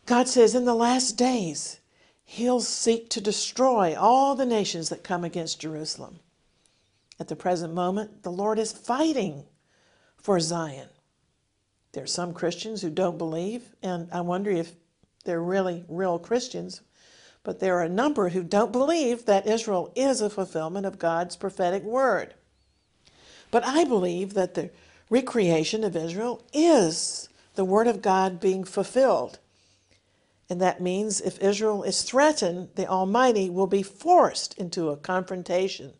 God 0.05 0.27
says, 0.27 0.53
In 0.53 0.65
the 0.65 0.75
last 0.75 1.17
days, 1.17 1.79
he'll 2.23 2.61
seek 2.61 3.09
to 3.09 3.21
destroy 3.21 3.95
all 3.97 4.35
the 4.35 4.45
nations 4.45 4.89
that 4.89 5.03
come 5.03 5.23
against 5.23 5.61
Jerusalem. 5.61 6.19
At 7.19 7.27
the 7.27 7.35
present 7.35 7.73
moment, 7.73 8.23
the 8.23 8.31
Lord 8.31 8.59
is 8.59 8.71
fighting 8.71 9.45
for 10.17 10.39
Zion. 10.39 10.89
There 11.93 12.03
are 12.03 12.07
some 12.07 12.33
Christians 12.33 12.81
who 12.81 12.89
don't 12.89 13.17
believe, 13.17 13.73
and 13.81 14.09
I 14.11 14.21
wonder 14.21 14.51
if 14.51 14.73
they're 15.23 15.41
really 15.41 15.85
real 15.87 16.19
Christians, 16.19 16.81
but 17.43 17.59
there 17.59 17.77
are 17.77 17.83
a 17.83 17.89
number 17.89 18.29
who 18.29 18.43
don't 18.43 18.71
believe 18.71 19.25
that 19.25 19.47
Israel 19.47 19.93
is 19.95 20.19
a 20.19 20.29
fulfillment 20.29 20.85
of 20.85 20.99
God's 20.99 21.35
prophetic 21.35 21.83
word. 21.83 22.33
But 23.49 23.65
I 23.65 23.85
believe 23.85 24.33
that 24.33 24.55
the 24.55 24.71
recreation 25.09 25.83
of 25.83 25.95
Israel 25.95 26.43
is 26.53 27.29
the 27.55 27.63
word 27.63 27.87
of 27.87 28.01
God 28.01 28.39
being 28.39 28.65
fulfilled. 28.65 29.39
And 30.49 30.61
that 30.61 30.81
means 30.81 31.21
if 31.21 31.39
Israel 31.39 31.83
is 31.83 32.03
threatened, 32.03 32.69
the 32.75 32.87
Almighty 32.87 33.49
will 33.49 33.67
be 33.67 33.83
forced 33.83 34.57
into 34.57 34.89
a 34.89 34.97
confrontation 34.97 35.93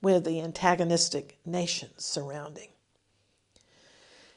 with 0.00 0.24
the 0.24 0.40
antagonistic 0.40 1.38
nations 1.44 2.04
surrounding. 2.04 2.68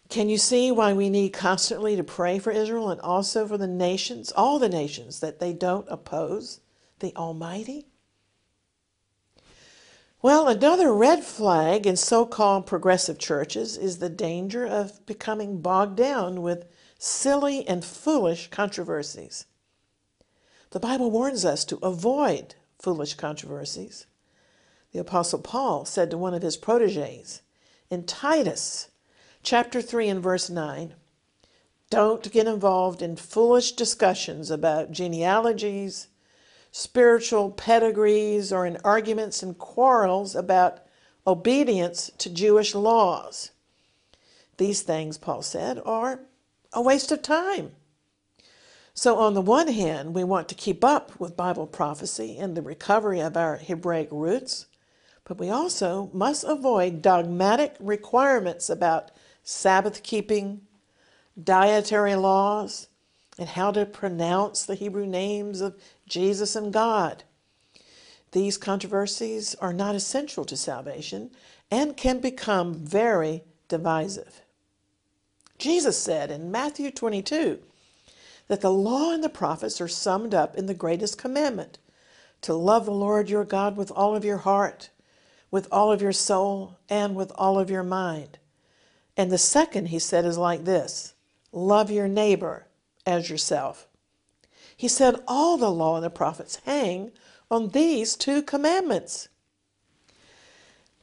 Can 0.09 0.29
you 0.29 0.37
see 0.37 0.71
why 0.71 0.93
we 0.93 1.09
need 1.09 1.29
constantly 1.29 1.95
to 1.95 2.03
pray 2.03 2.37
for 2.39 2.51
Israel 2.51 2.89
and 2.89 3.01
also 3.01 3.47
for 3.47 3.57
the 3.57 3.67
nations, 3.67 4.31
all 4.31 4.59
the 4.59 4.69
nations, 4.69 5.19
that 5.21 5.39
they 5.39 5.53
don't 5.53 5.87
oppose 5.89 6.59
the 6.99 7.15
Almighty? 7.15 7.87
Well, 10.21 10.47
another 10.47 10.93
red 10.93 11.23
flag 11.23 11.85
in 11.85 11.97
so 11.97 12.25
called 12.25 12.65
progressive 12.65 13.19
churches 13.19 13.75
is 13.75 13.97
the 13.97 14.09
danger 14.09 14.65
of 14.65 15.05
becoming 15.05 15.61
bogged 15.61 15.97
down 15.97 16.41
with 16.41 16.65
silly 17.03 17.67
and 17.67 17.83
foolish 17.83 18.49
controversies. 18.49 19.45
The 20.69 20.79
Bible 20.79 21.11
warns 21.11 21.43
us 21.43 21.65
to 21.65 21.77
avoid 21.83 22.55
foolish 22.79 23.15
controversies. 23.15 24.05
The 24.93 24.99
Apostle 24.99 25.39
Paul 25.39 25.83
said 25.83 26.09
to 26.11 26.17
one 26.17 26.33
of 26.33 26.41
his 26.41 26.55
proteges 26.55 27.41
in 27.89 28.05
Titus 28.05 28.89
chapter 29.41 29.81
3 29.81 30.07
and 30.07 30.23
verse 30.23 30.49
9 30.49 30.93
Don't 31.89 32.31
get 32.31 32.47
involved 32.47 33.01
in 33.01 33.17
foolish 33.17 33.73
discussions 33.73 34.49
about 34.49 34.91
genealogies, 34.91 36.07
spiritual 36.71 37.51
pedigrees, 37.51 38.53
or 38.53 38.65
in 38.65 38.77
arguments 38.85 39.43
and 39.43 39.57
quarrels 39.57 40.35
about 40.35 40.79
obedience 41.27 42.11
to 42.19 42.29
Jewish 42.29 42.73
laws. 42.73 43.51
These 44.55 44.83
things, 44.83 45.17
Paul 45.17 45.41
said, 45.41 45.81
are 45.85 46.21
a 46.73 46.81
waste 46.81 47.11
of 47.11 47.21
time. 47.21 47.71
So, 48.95 49.17
on 49.17 49.33
the 49.33 49.41
one 49.41 49.69
hand, 49.69 50.13
we 50.13 50.23
want 50.23 50.47
to 50.49 50.55
keep 50.55 50.83
up 50.83 51.19
with 51.19 51.35
Bible 51.35 51.65
prophecy 51.65 52.37
and 52.37 52.55
the 52.55 52.61
recovery 52.61 53.19
of 53.21 53.35
our 53.35 53.57
Hebraic 53.57 54.09
roots, 54.11 54.67
but 55.23 55.39
we 55.39 55.49
also 55.49 56.11
must 56.13 56.43
avoid 56.43 57.01
dogmatic 57.01 57.75
requirements 57.79 58.69
about 58.69 59.09
Sabbath 59.43 60.03
keeping, 60.03 60.61
dietary 61.41 62.15
laws, 62.15 62.87
and 63.39 63.49
how 63.49 63.71
to 63.71 63.85
pronounce 63.85 64.63
the 64.63 64.75
Hebrew 64.75 65.07
names 65.07 65.59
of 65.59 65.75
Jesus 66.07 66.55
and 66.55 66.71
God. 66.71 67.23
These 68.31 68.57
controversies 68.57 69.55
are 69.55 69.73
not 69.73 69.95
essential 69.95 70.45
to 70.45 70.57
salvation 70.57 71.31
and 71.71 71.97
can 71.97 72.19
become 72.19 72.75
very 72.75 73.43
divisive. 73.67 74.42
Jesus 75.57 75.97
said 75.97 76.31
in 76.31 76.51
Matthew 76.51 76.91
22 76.91 77.59
that 78.47 78.61
the 78.61 78.71
law 78.71 79.11
and 79.11 79.23
the 79.23 79.29
prophets 79.29 79.79
are 79.79 79.87
summed 79.87 80.33
up 80.33 80.55
in 80.55 80.65
the 80.65 80.73
greatest 80.73 81.17
commandment 81.17 81.77
to 82.41 82.53
love 82.53 82.85
the 82.85 82.91
Lord 82.91 83.29
your 83.29 83.45
God 83.45 83.77
with 83.77 83.91
all 83.91 84.15
of 84.15 84.25
your 84.25 84.39
heart, 84.39 84.89
with 85.49 85.67
all 85.71 85.91
of 85.91 86.01
your 86.01 86.11
soul, 86.11 86.77
and 86.89 87.15
with 87.15 87.31
all 87.35 87.57
of 87.57 87.69
your 87.69 87.83
mind. 87.83 88.37
And 89.15 89.31
the 89.31 89.37
second, 89.37 89.87
he 89.87 89.99
said, 89.99 90.25
is 90.25 90.37
like 90.37 90.65
this 90.65 91.13
love 91.51 91.89
your 91.91 92.07
neighbor 92.07 92.67
as 93.05 93.29
yourself. 93.29 93.87
He 94.75 94.87
said 94.87 95.15
all 95.27 95.57
the 95.57 95.71
law 95.71 95.95
and 95.95 96.03
the 96.03 96.09
prophets 96.09 96.59
hang 96.65 97.11
on 97.49 97.69
these 97.69 98.15
two 98.15 98.41
commandments. 98.41 99.29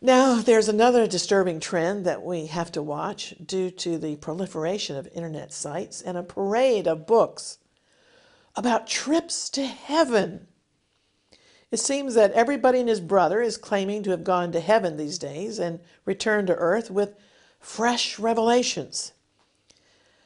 Now, 0.02 0.36
there's 0.36 0.68
another 0.68 1.06
disturbing 1.06 1.60
trend 1.60 2.06
that 2.06 2.22
we 2.22 2.46
have 2.46 2.72
to 2.72 2.82
watch 2.82 3.34
due 3.44 3.70
to 3.72 3.98
the 3.98 4.16
proliferation 4.16 4.96
of 4.96 5.06
internet 5.08 5.52
sites 5.52 6.00
and 6.00 6.16
a 6.16 6.22
parade 6.22 6.88
of 6.88 7.06
books 7.06 7.58
about 8.56 8.86
trips 8.86 9.50
to 9.50 9.66
heaven. 9.66 10.46
It 11.70 11.80
seems 11.80 12.14
that 12.14 12.32
everybody 12.32 12.80
and 12.80 12.88
his 12.88 13.00
brother 13.00 13.42
is 13.42 13.58
claiming 13.58 14.02
to 14.04 14.10
have 14.10 14.24
gone 14.24 14.52
to 14.52 14.60
heaven 14.60 14.96
these 14.96 15.18
days 15.18 15.58
and 15.58 15.80
returned 16.06 16.46
to 16.46 16.56
earth 16.56 16.90
with 16.90 17.14
fresh 17.58 18.18
revelations. 18.18 19.12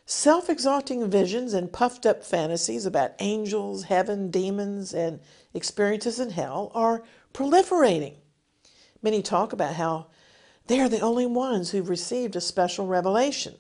Self 0.07 0.49
exalting 0.49 1.11
visions 1.11 1.53
and 1.53 1.73
puffed 1.73 2.07
up 2.07 2.23
fantasies 2.23 2.87
about 2.87 3.15
angels, 3.19 3.85
heaven, 3.85 4.31
demons, 4.31 4.95
and 4.95 5.19
experiences 5.53 6.21
in 6.21 6.31
hell 6.31 6.71
are 6.75 7.03
proliferating. 7.33 8.15
Many 9.05 9.21
talk 9.21 9.53
about 9.53 9.75
how 9.75 10.07
they're 10.67 10.89
the 10.89 11.01
only 11.01 11.27
ones 11.27 11.71
who've 11.71 11.91
received 11.91 12.37
a 12.37 12.41
special 12.41 12.87
revelation. 12.87 13.57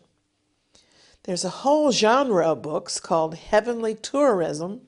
There's 1.25 1.45
a 1.45 1.51
whole 1.51 1.93
genre 1.93 2.51
of 2.51 2.63
books 2.63 2.99
called 2.99 3.35
Heavenly 3.35 3.95
Tourism, 3.95 4.81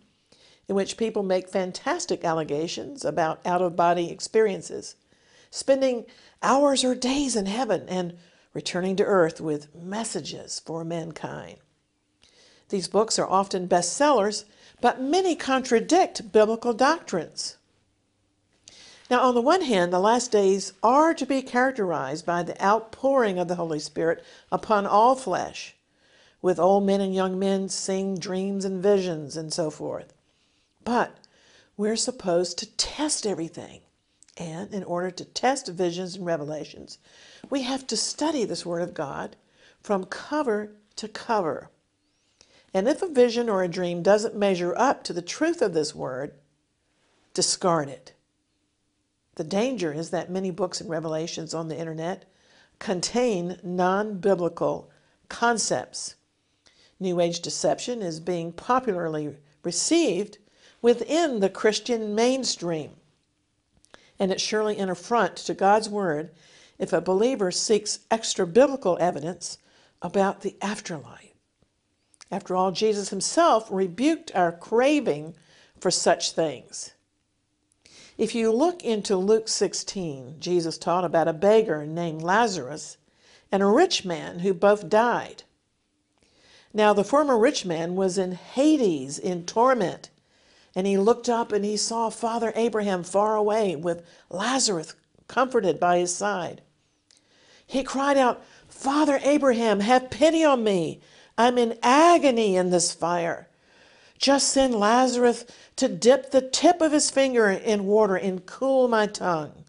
in 0.67 0.75
which 0.75 0.97
people 0.97 1.23
make 1.23 1.51
fantastic 1.51 2.25
allegations 2.25 3.05
about 3.05 3.45
out 3.45 3.61
of 3.61 3.77
body 3.77 4.11
experiences, 4.11 4.97
spending 5.51 6.07
hours 6.43 6.83
or 6.85 6.95
days 6.95 7.37
in 7.37 7.45
heaven 7.45 7.87
and 7.87 8.17
returning 8.55 8.97
to 8.97 9.05
earth 9.05 9.43
with 9.43 9.75
messages 9.75 10.59
for 10.65 10.85
mankind. 10.85 11.59
These 12.71 12.89
books 12.89 13.19
are 13.19 13.29
often 13.29 13.69
bestsellers, 13.69 14.47
but 14.81 15.03
many 15.03 15.37
contradict 15.37 16.33
biblical 16.33 16.73
doctrines. 16.73 17.59
Now, 19.09 19.23
on 19.23 19.35
the 19.35 19.41
one 19.41 19.63
hand, 19.63 19.93
the 19.93 20.01
last 20.01 20.33
days 20.33 20.73
are 20.83 21.15
to 21.15 21.25
be 21.25 21.41
characterized 21.41 22.27
by 22.27 22.43
the 22.43 22.61
outpouring 22.65 23.39
of 23.39 23.47
the 23.47 23.55
Holy 23.55 23.79
Spirit 23.79 24.25
upon 24.51 24.85
all 24.85 25.15
flesh, 25.15 25.77
with 26.43 26.59
old 26.59 26.85
men 26.85 27.01
and 27.01 27.15
young 27.15 27.39
men 27.39 27.69
seeing 27.69 28.19
dreams 28.19 28.65
and 28.65 28.83
visions 28.83 29.37
and 29.37 29.53
so 29.53 29.71
forth. 29.71 30.13
But 30.85 31.17
we're 31.77 31.97
supposed 31.97 32.59
to 32.59 32.77
test 32.77 33.27
everything. 33.27 33.83
And 34.37 34.75
in 34.75 34.83
order 34.83 35.11
to 35.13 35.25
test 35.25 35.69
visions 35.69 36.17
and 36.17 36.27
revelations, 36.27 36.99
we 37.49 37.63
have 37.63 37.87
to 37.87 37.97
study 37.97 38.45
this 38.45 38.67
Word 38.67 38.83
of 38.83 38.93
God 38.93 39.37
from 39.81 40.05
cover 40.05 40.73
to 40.97 41.07
cover. 41.07 41.71
And 42.75 42.89
if 42.89 43.03
a 43.03 43.09
vision 43.09 43.49
or 43.49 43.63
a 43.63 43.69
dream 43.69 44.03
doesn't 44.03 44.35
measure 44.35 44.75
up 44.77 45.05
to 45.05 45.13
the 45.13 45.23
truth 45.23 45.63
of 45.63 45.75
this 45.75 45.95
Word, 45.95 46.33
discard 47.35 47.89
it. 47.89 48.13
The 49.37 49.45
danger 49.45 49.93
is 49.93 50.11
that 50.11 50.31
many 50.31 50.51
books 50.51 50.81
and 50.81 50.91
revelations 50.91 51.55
on 51.55 51.69
the 51.69 51.79
internet 51.79 52.25
contain 52.79 53.59
non 53.63 54.19
biblical 54.19 54.91
concepts. 55.29 56.17
New 56.99 57.21
Age 57.21 57.41
deception 57.41 58.01
is 58.01 58.19
being 58.19 58.53
popularly 58.53 59.37
received 59.63 60.39
within 60.81 61.41
the 61.41 61.51
Christian 61.51 62.15
mainstream. 62.15 62.93
And 64.19 64.33
it's 64.33 64.43
surely 64.43 64.79
an 64.79 64.89
affront 64.89 65.37
to 65.37 65.55
God's 65.55 65.91
Word 65.91 66.31
if 66.79 66.93
a 66.93 67.03
believer 67.03 67.51
seeks 67.51 68.01
extra 68.11 68.47
biblical 68.47 68.97
evidence 69.01 69.59
about 70.01 70.41
the 70.41 70.57
afterlife. 70.63 71.35
After 72.31 72.57
all, 72.57 72.73
Jesus 72.73 73.11
himself 73.11 73.69
rebuked 73.71 74.35
our 74.35 74.53
craving 74.53 75.35
for 75.79 75.91
such 75.91 76.33
things. 76.33 76.93
If 78.19 78.35
you 78.35 78.51
look 78.51 78.83
into 78.83 79.17
Luke 79.17 79.47
16, 79.47 80.37
Jesus 80.39 80.79
taught 80.79 81.05
about 81.05 81.29
a 81.29 81.35
beggar 81.35 81.85
named 81.85 82.23
Lazarus 82.23 82.97
and 83.53 83.63
a 83.63 83.67
rich 83.67 84.07
man 84.07 84.39
who 84.39 84.55
both 84.55 84.89
died. 84.89 85.43
Now, 86.73 86.95
the 86.95 87.05
former 87.05 87.39
rich 87.39 87.67
man 87.67 87.95
was 87.95 88.17
in 88.17 88.33
Hades 88.33 89.19
in 89.19 89.45
torment, 89.45 90.09
and 90.75 90.87
he 90.87 90.97
looked 90.97 91.29
up 91.29 91.53
and 91.53 91.65
he 91.65 91.77
saw 91.77 92.09
Father 92.09 92.53
Abraham 92.57 93.03
far 93.03 93.37
away 93.37 93.77
with 93.77 94.03
Lazarus 94.31 94.95
comforted 95.29 95.79
by 95.79 95.99
his 95.99 96.15
side. 96.15 96.63
He 97.67 97.83
cried 97.83 98.17
out, 98.17 98.43
Father 98.67 99.21
Abraham, 99.25 99.81
have 99.81 100.11
pity 100.11 100.43
on 100.43 100.65
me. 100.65 101.01
I'm 101.37 101.59
in 101.59 101.79
agony 101.83 102.57
in 102.57 102.71
this 102.71 102.93
fire. 102.93 103.49
Just 104.19 104.49
send 104.49 104.75
Lazarus 104.75 105.45
to 105.77 105.89
dip 105.89 106.31
the 106.31 106.41
tip 106.41 106.81
of 106.81 106.93
his 106.93 107.11
finger 107.11 107.51
in 107.51 107.87
water 107.87 108.17
and 108.17 108.47
cool 108.47 108.89
my 108.89 109.07
tongue. 109.07 109.65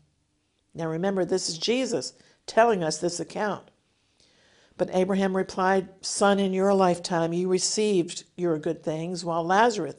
Now 0.73 0.87
remember, 0.87 1.25
this 1.25 1.49
is 1.49 1.57
Jesus 1.57 2.13
telling 2.45 2.83
us 2.83 2.97
this 2.97 3.19
account. 3.19 3.69
But 4.77 4.89
Abraham 4.93 5.35
replied, 5.35 5.89
Son, 6.01 6.39
in 6.39 6.53
your 6.53 6.73
lifetime 6.73 7.33
you 7.33 7.49
received 7.49 8.23
your 8.35 8.59
good 8.59 8.83
things, 8.83 9.25
while 9.25 9.43
Lazarus 9.43 9.95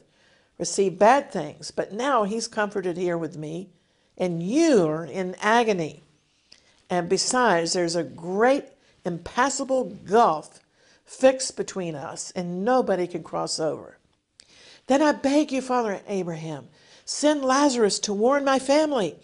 received 0.57 0.97
bad 0.97 1.31
things. 1.31 1.71
But 1.71 1.93
now 1.93 2.23
he's 2.23 2.47
comforted 2.47 2.97
here 2.97 3.17
with 3.17 3.37
me, 3.37 3.69
and 4.17 4.41
you're 4.41 5.05
in 5.05 5.35
agony. 5.41 6.03
And 6.89 7.07
besides, 7.07 7.73
there's 7.73 7.95
a 7.95 8.03
great 8.03 8.65
impassable 9.05 9.85
gulf 9.85 10.59
fixed 11.05 11.55
between 11.55 11.95
us, 11.95 12.31
and 12.31 12.63
nobody 12.63 13.05
can 13.05 13.23
cross 13.23 13.59
over. 13.59 13.98
Then 14.89 15.03
I 15.03 15.11
beg 15.11 15.51
you, 15.51 15.61
Father 15.61 16.01
Abraham, 16.07 16.67
send 17.05 17.45
Lazarus 17.45 17.99
to 17.99 18.11
warn 18.11 18.43
my 18.43 18.57
family. 18.57 19.17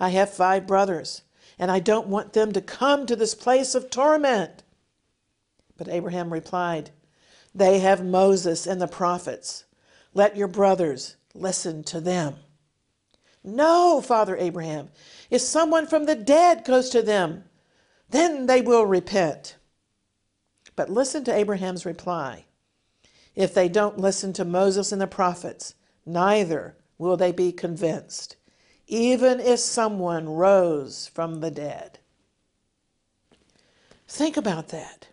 I 0.00 0.08
have 0.08 0.34
five 0.34 0.66
brothers, 0.66 1.22
and 1.60 1.70
I 1.70 1.78
don't 1.78 2.08
want 2.08 2.32
them 2.32 2.50
to 2.50 2.60
come 2.60 3.06
to 3.06 3.14
this 3.14 3.32
place 3.32 3.76
of 3.76 3.88
torment. 3.88 4.64
But 5.76 5.86
Abraham 5.86 6.32
replied, 6.32 6.90
They 7.54 7.78
have 7.78 8.04
Moses 8.04 8.66
and 8.66 8.80
the 8.80 8.88
prophets. 8.88 9.62
Let 10.12 10.36
your 10.36 10.48
brothers 10.48 11.14
listen 11.34 11.84
to 11.84 12.00
them. 12.00 12.34
No, 13.44 14.00
Father 14.00 14.36
Abraham, 14.36 14.88
if 15.30 15.40
someone 15.40 15.86
from 15.86 16.06
the 16.06 16.16
dead 16.16 16.64
goes 16.64 16.90
to 16.90 17.00
them, 17.00 17.44
then 18.10 18.46
they 18.46 18.60
will 18.60 18.84
repent. 18.84 19.54
But 20.74 20.90
listen 20.90 21.22
to 21.26 21.32
Abraham's 21.32 21.86
reply. 21.86 22.46
If 23.36 23.52
they 23.52 23.68
don't 23.68 23.98
listen 23.98 24.32
to 24.32 24.44
Moses 24.46 24.90
and 24.92 25.00
the 25.00 25.06
prophets, 25.06 25.74
neither 26.06 26.76
will 26.96 27.18
they 27.18 27.32
be 27.32 27.52
convinced, 27.52 28.36
even 28.86 29.38
if 29.38 29.60
someone 29.60 30.28
rose 30.30 31.06
from 31.06 31.40
the 31.40 31.50
dead. 31.50 31.98
Think 34.08 34.38
about 34.38 34.68
that. 34.68 35.08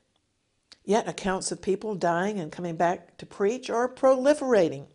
Yet 0.86 1.08
accounts 1.08 1.52
of 1.52 1.62
people 1.62 1.96
dying 1.96 2.40
and 2.40 2.52
coming 2.52 2.78
back 2.78 3.18
to 3.18 3.26
preach 3.26 3.70
are 3.70 3.90
proliferating. 3.90 4.88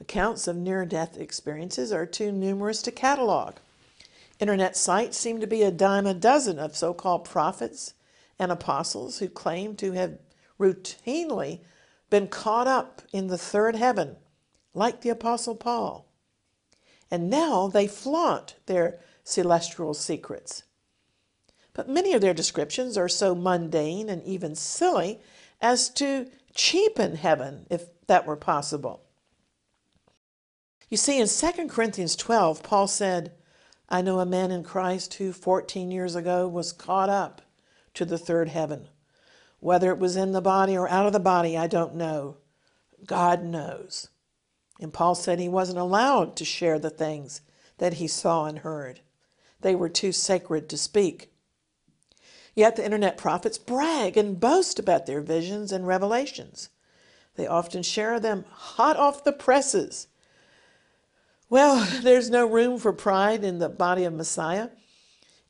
Accounts 0.00 0.46
of 0.46 0.56
near 0.56 0.84
death 0.84 1.16
experiences 1.16 1.92
are 1.92 2.06
too 2.06 2.30
numerous 2.30 2.82
to 2.82 2.90
catalog. 2.90 3.54
Internet 4.38 4.76
sites 4.76 5.16
seem 5.16 5.40
to 5.40 5.46
be 5.46 5.62
a 5.62 5.70
dime 5.70 6.06
a 6.06 6.12
dozen 6.12 6.58
of 6.58 6.76
so 6.76 6.92
called 6.92 7.24
prophets 7.24 7.94
and 8.38 8.50
apostles 8.50 9.18
who 9.18 9.28
claim 9.28 9.76
to 9.76 9.92
have 9.92 10.18
routinely 10.58 11.60
been 12.14 12.28
caught 12.28 12.68
up 12.68 13.02
in 13.12 13.26
the 13.26 13.36
third 13.36 13.74
heaven, 13.74 14.14
like 14.72 15.00
the 15.00 15.08
Apostle 15.08 15.56
Paul. 15.56 16.06
And 17.10 17.28
now 17.28 17.66
they 17.66 17.88
flaunt 17.88 18.54
their 18.66 19.00
celestial 19.24 19.94
secrets. 19.94 20.62
But 21.72 21.88
many 21.88 22.12
of 22.12 22.20
their 22.20 22.32
descriptions 22.32 22.96
are 22.96 23.08
so 23.08 23.34
mundane 23.34 24.08
and 24.08 24.22
even 24.22 24.54
silly 24.54 25.22
as 25.60 25.88
to 25.94 26.30
cheapen 26.54 27.16
heaven, 27.16 27.66
if 27.68 27.86
that 28.06 28.28
were 28.28 28.36
possible. 28.36 29.02
You 30.88 30.96
see, 30.96 31.18
in 31.18 31.26
2 31.26 31.66
Corinthians 31.66 32.14
12, 32.14 32.62
Paul 32.62 32.86
said, 32.86 33.32
I 33.88 34.02
know 34.02 34.20
a 34.20 34.24
man 34.24 34.52
in 34.52 34.62
Christ 34.62 35.14
who 35.14 35.32
14 35.32 35.90
years 35.90 36.14
ago 36.14 36.46
was 36.46 36.70
caught 36.70 37.10
up 37.10 37.42
to 37.94 38.04
the 38.04 38.18
third 38.18 38.50
heaven. 38.50 38.86
Whether 39.64 39.90
it 39.90 39.98
was 39.98 40.14
in 40.14 40.32
the 40.32 40.42
body 40.42 40.76
or 40.76 40.86
out 40.90 41.06
of 41.06 41.14
the 41.14 41.18
body, 41.18 41.56
I 41.56 41.68
don't 41.68 41.94
know. 41.94 42.36
God 43.06 43.42
knows. 43.42 44.10
And 44.78 44.92
Paul 44.92 45.14
said 45.14 45.38
he 45.38 45.48
wasn't 45.48 45.78
allowed 45.78 46.36
to 46.36 46.44
share 46.44 46.78
the 46.78 46.90
things 46.90 47.40
that 47.78 47.94
he 47.94 48.06
saw 48.06 48.44
and 48.44 48.58
heard, 48.58 49.00
they 49.62 49.74
were 49.74 49.88
too 49.88 50.12
sacred 50.12 50.68
to 50.68 50.76
speak. 50.76 51.32
Yet 52.54 52.76
the 52.76 52.84
internet 52.84 53.16
prophets 53.16 53.56
brag 53.56 54.18
and 54.18 54.38
boast 54.38 54.78
about 54.78 55.06
their 55.06 55.22
visions 55.22 55.72
and 55.72 55.86
revelations. 55.86 56.68
They 57.36 57.46
often 57.46 57.82
share 57.82 58.20
them 58.20 58.44
hot 58.50 58.98
off 58.98 59.24
the 59.24 59.32
presses. 59.32 60.08
Well, 61.48 61.88
there's 62.02 62.28
no 62.28 62.46
room 62.46 62.78
for 62.78 62.92
pride 62.92 63.42
in 63.42 63.60
the 63.60 63.70
body 63.70 64.04
of 64.04 64.12
Messiah. 64.12 64.68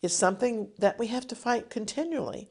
It's 0.03 0.15
something 0.15 0.69
that 0.79 1.01
we 1.01 1.09
have 1.09 1.27
to 1.27 1.35
fight 1.35 1.69
continually 1.69 2.49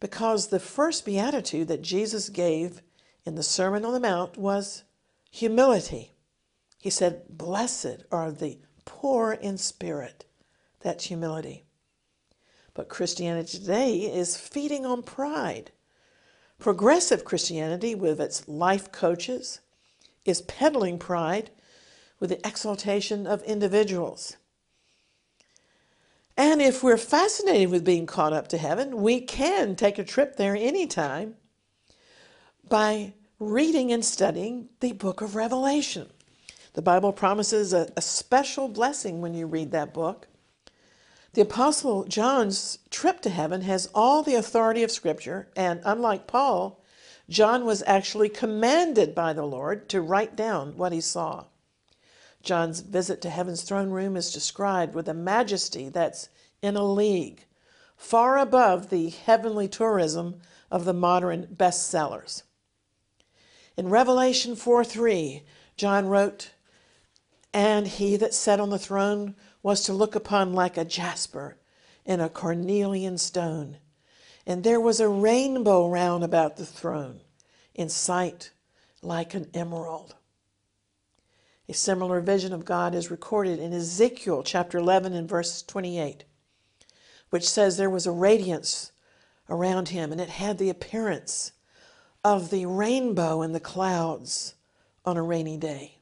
because 0.00 0.48
the 0.48 0.60
first 0.60 1.04
beatitude 1.04 1.68
that 1.68 1.82
Jesus 1.82 2.28
gave 2.28 2.82
in 3.24 3.34
the 3.34 3.42
Sermon 3.42 3.84
on 3.84 3.92
the 3.92 4.00
Mount 4.00 4.36
was 4.36 4.84
humility. 5.30 6.12
He 6.78 6.90
said, 6.90 7.22
Blessed 7.28 8.04
are 8.12 8.30
the 8.30 8.58
poor 8.84 9.32
in 9.32 9.58
spirit. 9.58 10.24
That's 10.80 11.06
humility. 11.06 11.64
But 12.74 12.88
Christianity 12.88 13.58
today 13.58 13.98
is 14.00 14.36
feeding 14.36 14.84
on 14.84 15.02
pride. 15.02 15.72
Progressive 16.58 17.24
Christianity, 17.24 17.94
with 17.94 18.20
its 18.20 18.46
life 18.48 18.92
coaches, 18.92 19.60
is 20.24 20.42
peddling 20.42 20.98
pride 20.98 21.50
with 22.18 22.30
the 22.30 22.46
exaltation 22.46 23.26
of 23.26 23.42
individuals. 23.42 24.36
And 26.36 26.60
if 26.60 26.82
we're 26.82 26.98
fascinated 26.98 27.70
with 27.70 27.84
being 27.84 28.06
caught 28.06 28.32
up 28.32 28.48
to 28.48 28.58
heaven, 28.58 29.00
we 29.00 29.20
can 29.20 29.74
take 29.74 29.98
a 29.98 30.04
trip 30.04 30.36
there 30.36 30.54
anytime 30.54 31.36
by 32.68 33.14
reading 33.38 33.90
and 33.92 34.04
studying 34.04 34.68
the 34.80 34.92
book 34.92 35.22
of 35.22 35.34
Revelation. 35.34 36.08
The 36.74 36.82
Bible 36.82 37.12
promises 37.12 37.72
a, 37.72 37.90
a, 37.96 38.02
special 38.02 38.68
blessing 38.68 39.22
when 39.22 39.32
you 39.32 39.46
read 39.46 39.70
that 39.72 39.94
book. 39.94 40.28
The 41.32 41.40
Apostle 41.40 42.04
John's 42.04 42.78
trip 42.90 43.22
to 43.22 43.30
heaven 43.30 43.62
has 43.62 43.88
all 43.94 44.22
the 44.22 44.34
authority 44.34 44.82
of 44.82 44.90
Scripture, 44.90 45.48
and 45.56 45.80
unlike 45.84 46.26
Paul, 46.26 46.82
John 47.30 47.64
was 47.64 47.82
actually 47.86 48.28
commanded 48.28 49.14
by 49.14 49.32
the 49.32 49.46
Lord 49.46 49.88
to 49.88 50.02
write 50.02 50.36
down 50.36 50.76
what 50.76 50.92
he 50.92 51.00
saw. 51.00 51.44
John's 52.46 52.80
visit 52.80 53.20
to 53.22 53.30
heaven's 53.30 53.62
throne 53.62 53.90
room 53.90 54.16
is 54.16 54.32
described 54.32 54.94
with 54.94 55.08
a 55.08 55.14
majesty 55.14 55.90
that's 55.90 56.30
in 56.62 56.76
a 56.76 56.84
league 56.84 57.44
far 57.96 58.38
above 58.38 58.90
the 58.90 59.08
heavenly 59.08 59.68
tourism 59.68 60.40
of 60.70 60.84
the 60.84 60.92
modern 60.92 61.46
bestsellers. 61.46 62.42
In 63.76 63.88
Revelation 63.88 64.54
4 64.56 64.84
3, 64.84 65.42
John 65.76 66.06
wrote, 66.06 66.52
And 67.52 67.86
he 67.88 68.16
that 68.16 68.34
sat 68.34 68.60
on 68.60 68.70
the 68.70 68.78
throne 68.78 69.34
was 69.62 69.82
to 69.84 69.92
look 69.92 70.14
upon 70.14 70.52
like 70.52 70.76
a 70.76 70.84
jasper 70.84 71.58
and 72.04 72.20
a 72.20 72.28
cornelian 72.28 73.18
stone. 73.18 73.78
And 74.46 74.62
there 74.62 74.80
was 74.80 75.00
a 75.00 75.08
rainbow 75.08 75.88
round 75.88 76.22
about 76.22 76.56
the 76.56 76.66
throne, 76.66 77.22
in 77.74 77.88
sight 77.88 78.52
like 79.02 79.34
an 79.34 79.50
emerald. 79.52 80.15
A 81.68 81.74
similar 81.74 82.20
vision 82.20 82.52
of 82.52 82.64
God 82.64 82.94
is 82.94 83.10
recorded 83.10 83.58
in 83.58 83.72
Ezekiel 83.72 84.44
chapter 84.44 84.78
11 84.78 85.12
and 85.14 85.28
verse 85.28 85.62
28, 85.62 86.24
which 87.30 87.48
says 87.48 87.76
there 87.76 87.90
was 87.90 88.06
a 88.06 88.12
radiance 88.12 88.92
around 89.48 89.88
him 89.88 90.12
and 90.12 90.20
it 90.20 90.28
had 90.28 90.58
the 90.58 90.70
appearance 90.70 91.52
of 92.24 92.50
the 92.50 92.66
rainbow 92.66 93.42
in 93.42 93.52
the 93.52 93.60
clouds 93.60 94.54
on 95.04 95.16
a 95.16 95.22
rainy 95.22 95.56
day. 95.56 95.98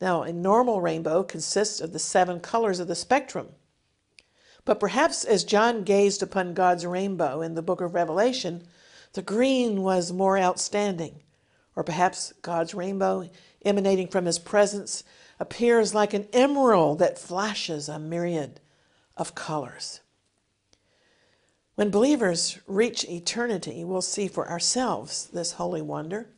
Now, 0.00 0.22
a 0.22 0.32
normal 0.32 0.80
rainbow 0.80 1.22
consists 1.22 1.80
of 1.80 1.92
the 1.92 1.98
seven 1.98 2.40
colors 2.40 2.80
of 2.80 2.88
the 2.88 2.94
spectrum. 2.94 3.48
But 4.64 4.80
perhaps 4.80 5.22
as 5.22 5.44
John 5.44 5.84
gazed 5.84 6.22
upon 6.22 6.54
God's 6.54 6.86
rainbow 6.86 7.40
in 7.40 7.54
the 7.54 7.62
book 7.62 7.80
of 7.80 7.94
Revelation, 7.94 8.66
the 9.12 9.22
green 9.22 9.82
was 9.82 10.12
more 10.12 10.38
outstanding. 10.38 11.20
Or 11.76 11.84
perhaps 11.84 12.32
God's 12.42 12.74
rainbow 12.74 13.30
emanating 13.64 14.08
from 14.08 14.26
his 14.26 14.38
presence 14.38 15.04
appears 15.38 15.94
like 15.94 16.14
an 16.14 16.28
emerald 16.32 16.98
that 16.98 17.18
flashes 17.18 17.88
a 17.88 17.98
myriad 17.98 18.60
of 19.16 19.34
colors. 19.34 20.00
When 21.74 21.90
believers 21.90 22.58
reach 22.66 23.08
eternity, 23.08 23.84
we'll 23.84 24.02
see 24.02 24.28
for 24.28 24.48
ourselves 24.48 25.28
this 25.32 25.52
holy 25.52 25.82
wonder. 25.82 26.28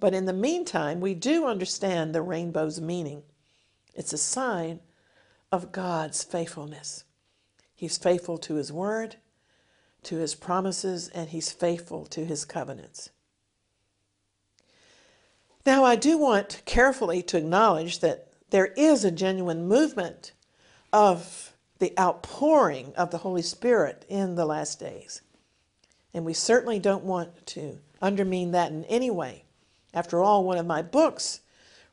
But 0.00 0.14
in 0.14 0.24
the 0.24 0.32
meantime, 0.32 1.00
we 1.00 1.14
do 1.14 1.46
understand 1.46 2.14
the 2.14 2.22
rainbow's 2.22 2.80
meaning. 2.80 3.22
It's 3.94 4.12
a 4.12 4.18
sign 4.18 4.80
of 5.52 5.72
God's 5.72 6.22
faithfulness. 6.22 7.04
He's 7.74 7.98
faithful 7.98 8.38
to 8.38 8.54
His 8.54 8.72
word, 8.72 9.16
to 10.04 10.16
His 10.16 10.34
promises, 10.34 11.08
and 11.08 11.30
He's 11.30 11.52
faithful 11.52 12.06
to 12.06 12.24
His 12.24 12.44
covenants. 12.44 13.10
Now, 15.66 15.84
I 15.84 15.96
do 15.96 16.16
want 16.16 16.62
carefully 16.64 17.22
to 17.24 17.36
acknowledge 17.36 17.98
that 17.98 18.28
there 18.50 18.66
is 18.76 19.04
a 19.04 19.10
genuine 19.10 19.66
movement 19.66 20.30
of 20.92 21.56
the 21.80 21.92
outpouring 21.98 22.94
of 22.94 23.10
the 23.10 23.18
Holy 23.18 23.42
Spirit 23.42 24.06
in 24.08 24.36
the 24.36 24.46
last 24.46 24.78
days. 24.78 25.22
And 26.14 26.24
we 26.24 26.34
certainly 26.34 26.78
don't 26.78 27.02
want 27.02 27.46
to 27.48 27.80
undermine 28.00 28.52
that 28.52 28.70
in 28.70 28.84
any 28.84 29.10
way. 29.10 29.44
After 29.92 30.22
all, 30.22 30.44
one 30.44 30.56
of 30.56 30.66
my 30.66 30.82
books 30.82 31.40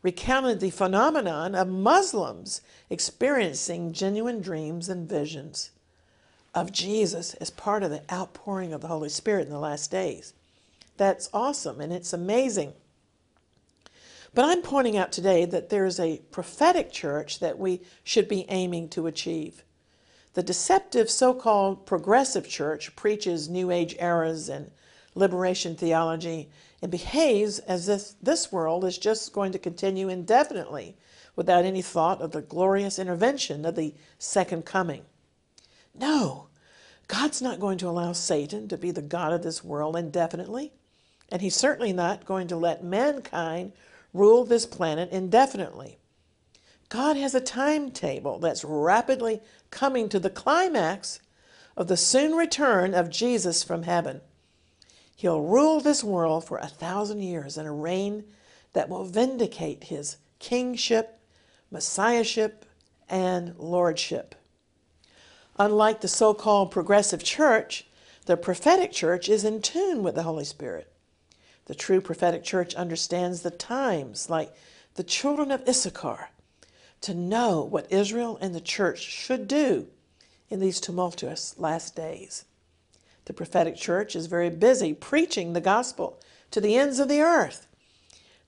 recounted 0.03 0.59
the 0.59 0.69
phenomenon 0.69 1.55
of 1.55 1.67
Muslims 1.67 2.62
experiencing 2.91 3.91
genuine 3.91 4.39
dreams 4.39 4.88
and 4.88 5.09
visions 5.09 5.71
of 6.53 6.71
Jesus 6.71 7.33
as 7.36 7.49
part 7.49 7.81
of 7.81 7.89
the 7.89 8.03
outpouring 8.13 8.71
of 8.71 8.81
the 8.81 8.88
Holy 8.88 9.09
Spirit 9.09 9.47
in 9.47 9.51
the 9.51 9.57
last 9.57 9.89
days. 9.89 10.33
That's 10.97 11.27
awesome 11.33 11.81
and 11.81 11.91
it's 11.91 12.13
amazing. 12.13 12.73
But 14.34 14.46
I'm 14.46 14.62
pointing 14.62 14.98
out 14.98 15.12
today 15.12 15.46
that 15.46 15.69
there 15.69 15.86
is 15.86 16.00
a 16.00 16.22
prophetic 16.32 16.91
church 16.91 17.39
that 17.39 17.60
we 17.60 17.82
should 18.04 18.28
be 18.28 18.46
aiming 18.50 18.89
to 18.89 19.06
achieve. 19.06 19.63
The 20.34 20.41
deceptive 20.41 21.10
so 21.12 21.34
called 21.34 21.86
progressive 21.86 22.50
church 22.50 22.96
preaches 22.96 23.48
New 23.48 23.69
Age 23.69 23.96
eras 24.00 24.50
and 24.50 24.72
liberation 25.13 25.76
theology 25.76 26.50
and 26.82 26.89
behaves 26.89 27.60
as 27.60 27.88
if 27.88 28.13
this 28.22 28.52
world 28.52 28.84
is 28.84 28.98
just 28.98 29.32
going 29.32 29.52
to 29.52 29.60
continue 29.60 30.10
indefinitely 30.10 30.98
without 31.36 31.65
any 31.65 31.84
thought 31.84 32.19
of 32.19 32.32
the 32.32 32.41
glorious 32.41 32.98
intervention 32.98 33.65
of 33.65 33.76
the 33.76 33.93
second 34.17 34.65
coming. 34.65 35.04
No, 35.93 36.48
God's 37.08 37.41
not 37.41 37.60
going 37.60 37.78
to 37.78 37.88
allow 37.88 38.13
Satan 38.13 38.67
to 38.69 38.78
be 38.78 38.89
the 38.89 39.02
God 39.04 39.34
of 39.34 39.43
this 39.43 39.63
world 39.63 39.96
indefinitely, 39.96 40.72
and 41.32 41.41
he's 41.41 41.56
certainly 41.56 41.93
not 41.93 42.26
going 42.26 42.48
to 42.48 42.56
let 42.56 42.84
mankind 42.84 43.74
rule 44.13 44.45
this 44.45 44.65
planet 44.65 45.10
indefinitely. 45.12 45.97
God 46.89 47.17
has 47.17 47.34
a 47.34 47.41
timetable 47.41 48.39
that's 48.39 48.63
rapidly 48.63 49.41
coming 49.71 50.10
to 50.10 50.19
the 50.19 50.30
climax 50.30 51.19
of 51.76 51.88
the 51.88 51.97
soon 51.97 52.34
return 52.34 52.93
of 52.93 53.10
Jesus 53.10 53.63
from 53.63 53.84
heaven. 53.84 54.21
He'll 55.15 55.41
rule 55.41 55.80
this 55.80 56.04
world 56.04 56.45
for 56.45 56.58
a 56.58 56.67
thousand 56.67 57.21
years 57.21 57.58
in 57.58 57.65
a 57.65 57.73
reign 57.73 58.26
that 58.73 58.89
will 58.89 59.06
vindicate 59.06 59.86
his 59.86 60.17
kingship, 60.39 61.19
messiahship, 61.71 62.65
and 63.10 63.58
lordship. 63.58 64.36
Unlike 65.58 66.02
the 66.02 66.08
so 66.08 66.34
called 66.34 66.71
progressive 66.71 67.23
church, 67.23 67.88
the 68.26 68.38
prophetic 68.38 68.91
church 68.91 69.30
is 69.30 69.43
in 69.43 69.62
tune 69.62 70.04
with 70.04 70.15
the 70.15 70.23
Holy 70.23 70.45
Spirit. 70.45 70.92
The 71.65 71.76
true 71.76 72.02
prophetic 72.02 72.43
church 72.43 72.76
understands 72.76 73.41
the 73.41 73.52
times, 73.52 74.30
like 74.30 74.54
the 74.95 75.04
children 75.04 75.52
of 75.52 75.67
Issachar, 75.67 76.30
to 77.02 77.13
know 77.13 77.63
what 77.63 77.91
Israel 77.91 78.38
and 78.41 78.54
the 78.54 78.62
church 78.62 78.99
should 78.99 79.47
do 79.47 79.88
in 80.49 80.60
these 80.60 80.80
tumultuous 80.80 81.58
last 81.58 81.95
days. 81.95 82.45
The 83.26 83.34
prophetic 83.34 83.76
church 83.76 84.15
is 84.15 84.28
very 84.28 84.49
busy 84.49 84.93
preaching 84.93 85.54
the 85.54 85.62
gospel 85.62 86.19
to 86.52 86.60
the 86.60 86.76
ends 86.76 86.99
of 86.99 87.08
the 87.08 87.21
earth. 87.21 87.67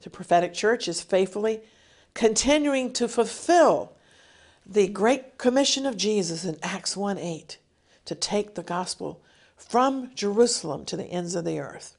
The 0.01 0.09
prophetic 0.09 0.53
church 0.53 0.87
is 0.87 1.01
faithfully 1.01 1.61
continuing 2.13 2.93
to 2.93 3.07
fulfill 3.07 3.93
the 4.65 4.87
great 4.87 5.37
commission 5.37 5.85
of 5.85 5.97
Jesus 5.97 6.43
in 6.43 6.57
Acts 6.61 6.97
1 6.97 7.17
8 7.17 7.57
to 8.05 8.15
take 8.15 8.55
the 8.55 8.63
gospel 8.63 9.21
from 9.55 10.13
Jerusalem 10.15 10.85
to 10.85 10.97
the 10.97 11.05
ends 11.05 11.35
of 11.35 11.45
the 11.45 11.59
earth. 11.59 11.94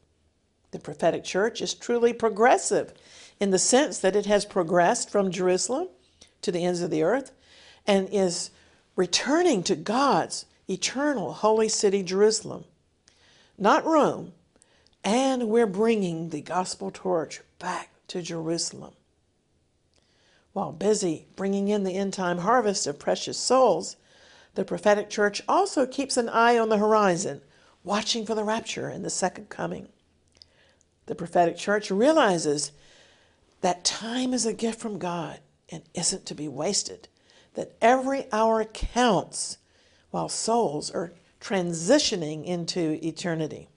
The 0.70 0.78
prophetic 0.78 1.24
church 1.24 1.60
is 1.60 1.74
truly 1.74 2.12
progressive 2.12 2.92
in 3.40 3.50
the 3.50 3.58
sense 3.58 3.98
that 3.98 4.16
it 4.16 4.26
has 4.26 4.44
progressed 4.44 5.10
from 5.10 5.30
Jerusalem 5.30 5.88
to 6.42 6.52
the 6.52 6.64
ends 6.64 6.80
of 6.80 6.90
the 6.90 7.02
earth 7.02 7.32
and 7.86 8.08
is 8.10 8.50
returning 8.96 9.62
to 9.64 9.76
God's 9.76 10.46
eternal 10.68 11.32
holy 11.32 11.68
city, 11.68 12.02
Jerusalem, 12.02 12.64
not 13.58 13.84
Rome. 13.84 14.32
And 15.04 15.48
we're 15.48 15.66
bringing 15.66 16.30
the 16.30 16.40
gospel 16.40 16.90
torch 16.92 17.40
back 17.58 17.90
to 18.08 18.22
Jerusalem. 18.22 18.94
While 20.52 20.72
busy 20.72 21.26
bringing 21.36 21.68
in 21.68 21.84
the 21.84 21.94
end 21.94 22.14
time 22.14 22.38
harvest 22.38 22.86
of 22.86 22.98
precious 22.98 23.38
souls, 23.38 23.96
the 24.54 24.64
prophetic 24.64 25.10
church 25.10 25.42
also 25.46 25.86
keeps 25.86 26.16
an 26.16 26.28
eye 26.30 26.58
on 26.58 26.70
the 26.70 26.78
horizon, 26.78 27.42
watching 27.84 28.24
for 28.24 28.34
the 28.34 28.42
rapture 28.42 28.88
and 28.88 29.04
the 29.04 29.10
second 29.10 29.48
coming. 29.48 29.88
The 31.06 31.14
prophetic 31.14 31.56
church 31.56 31.90
realizes 31.90 32.72
that 33.60 33.84
time 33.84 34.34
is 34.34 34.44
a 34.44 34.52
gift 34.52 34.80
from 34.80 34.98
God 34.98 35.40
and 35.70 35.82
isn't 35.94 36.26
to 36.26 36.34
be 36.34 36.48
wasted, 36.48 37.08
that 37.54 37.72
every 37.80 38.30
hour 38.32 38.64
counts 38.64 39.58
while 40.10 40.28
souls 40.28 40.90
are 40.90 41.12
transitioning 41.40 42.44
into 42.44 42.98
eternity. 43.04 43.68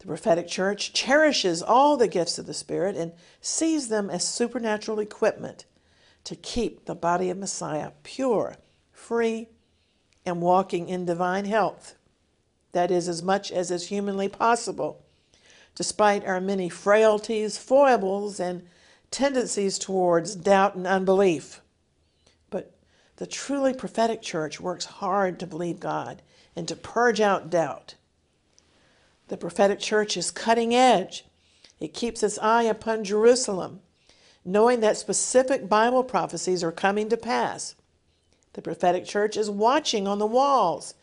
The 0.00 0.06
prophetic 0.06 0.48
church 0.48 0.92
cherishes 0.92 1.62
all 1.62 1.96
the 1.96 2.08
gifts 2.08 2.38
of 2.38 2.46
the 2.46 2.54
Spirit 2.54 2.96
and 2.96 3.12
sees 3.40 3.88
them 3.88 4.08
as 4.08 4.26
supernatural 4.26 4.98
equipment 4.98 5.66
to 6.24 6.34
keep 6.34 6.84
the 6.84 6.94
body 6.94 7.30
of 7.30 7.38
Messiah 7.38 7.92
pure, 8.02 8.56
free, 8.92 9.48
and 10.24 10.40
walking 10.40 10.88
in 10.88 11.04
divine 11.04 11.44
health. 11.44 11.96
That 12.72 12.90
is, 12.90 13.08
as 13.08 13.22
much 13.22 13.50
as 13.50 13.70
is 13.70 13.88
humanly 13.88 14.28
possible 14.28 15.02
despite 15.74 16.26
our 16.26 16.40
many 16.40 16.68
frailties, 16.68 17.56
foibles, 17.56 18.40
and 18.40 18.66
tendencies 19.10 19.78
towards 19.78 20.36
doubt 20.36 20.74
and 20.74 20.86
unbelief. 20.86 21.60
But 22.50 22.74
the 23.16 23.26
truly 23.26 23.74
prophetic 23.74 24.22
church 24.22 24.60
works 24.60 24.84
hard 24.84 25.38
to 25.40 25.46
believe 25.46 25.80
God 25.80 26.22
and 26.56 26.66
to 26.68 26.76
purge 26.76 27.20
out 27.20 27.50
doubt. 27.50 27.94
The 29.28 29.36
prophetic 29.36 29.78
church 29.78 30.16
is 30.16 30.30
cutting 30.30 30.74
edge. 30.74 31.24
It 31.78 31.94
keeps 31.94 32.22
its 32.22 32.38
eye 32.38 32.64
upon 32.64 33.04
Jerusalem, 33.04 33.80
knowing 34.44 34.80
that 34.80 34.96
specific 34.96 35.68
Bible 35.68 36.04
prophecies 36.04 36.64
are 36.64 36.72
coming 36.72 37.08
to 37.08 37.16
pass. 37.16 37.74
The 38.54 38.62
prophetic 38.62 39.04
church 39.04 39.36
is 39.36 39.48
watching 39.48 40.08
on 40.08 40.18
the 40.18 40.26
walls, 40.26 40.94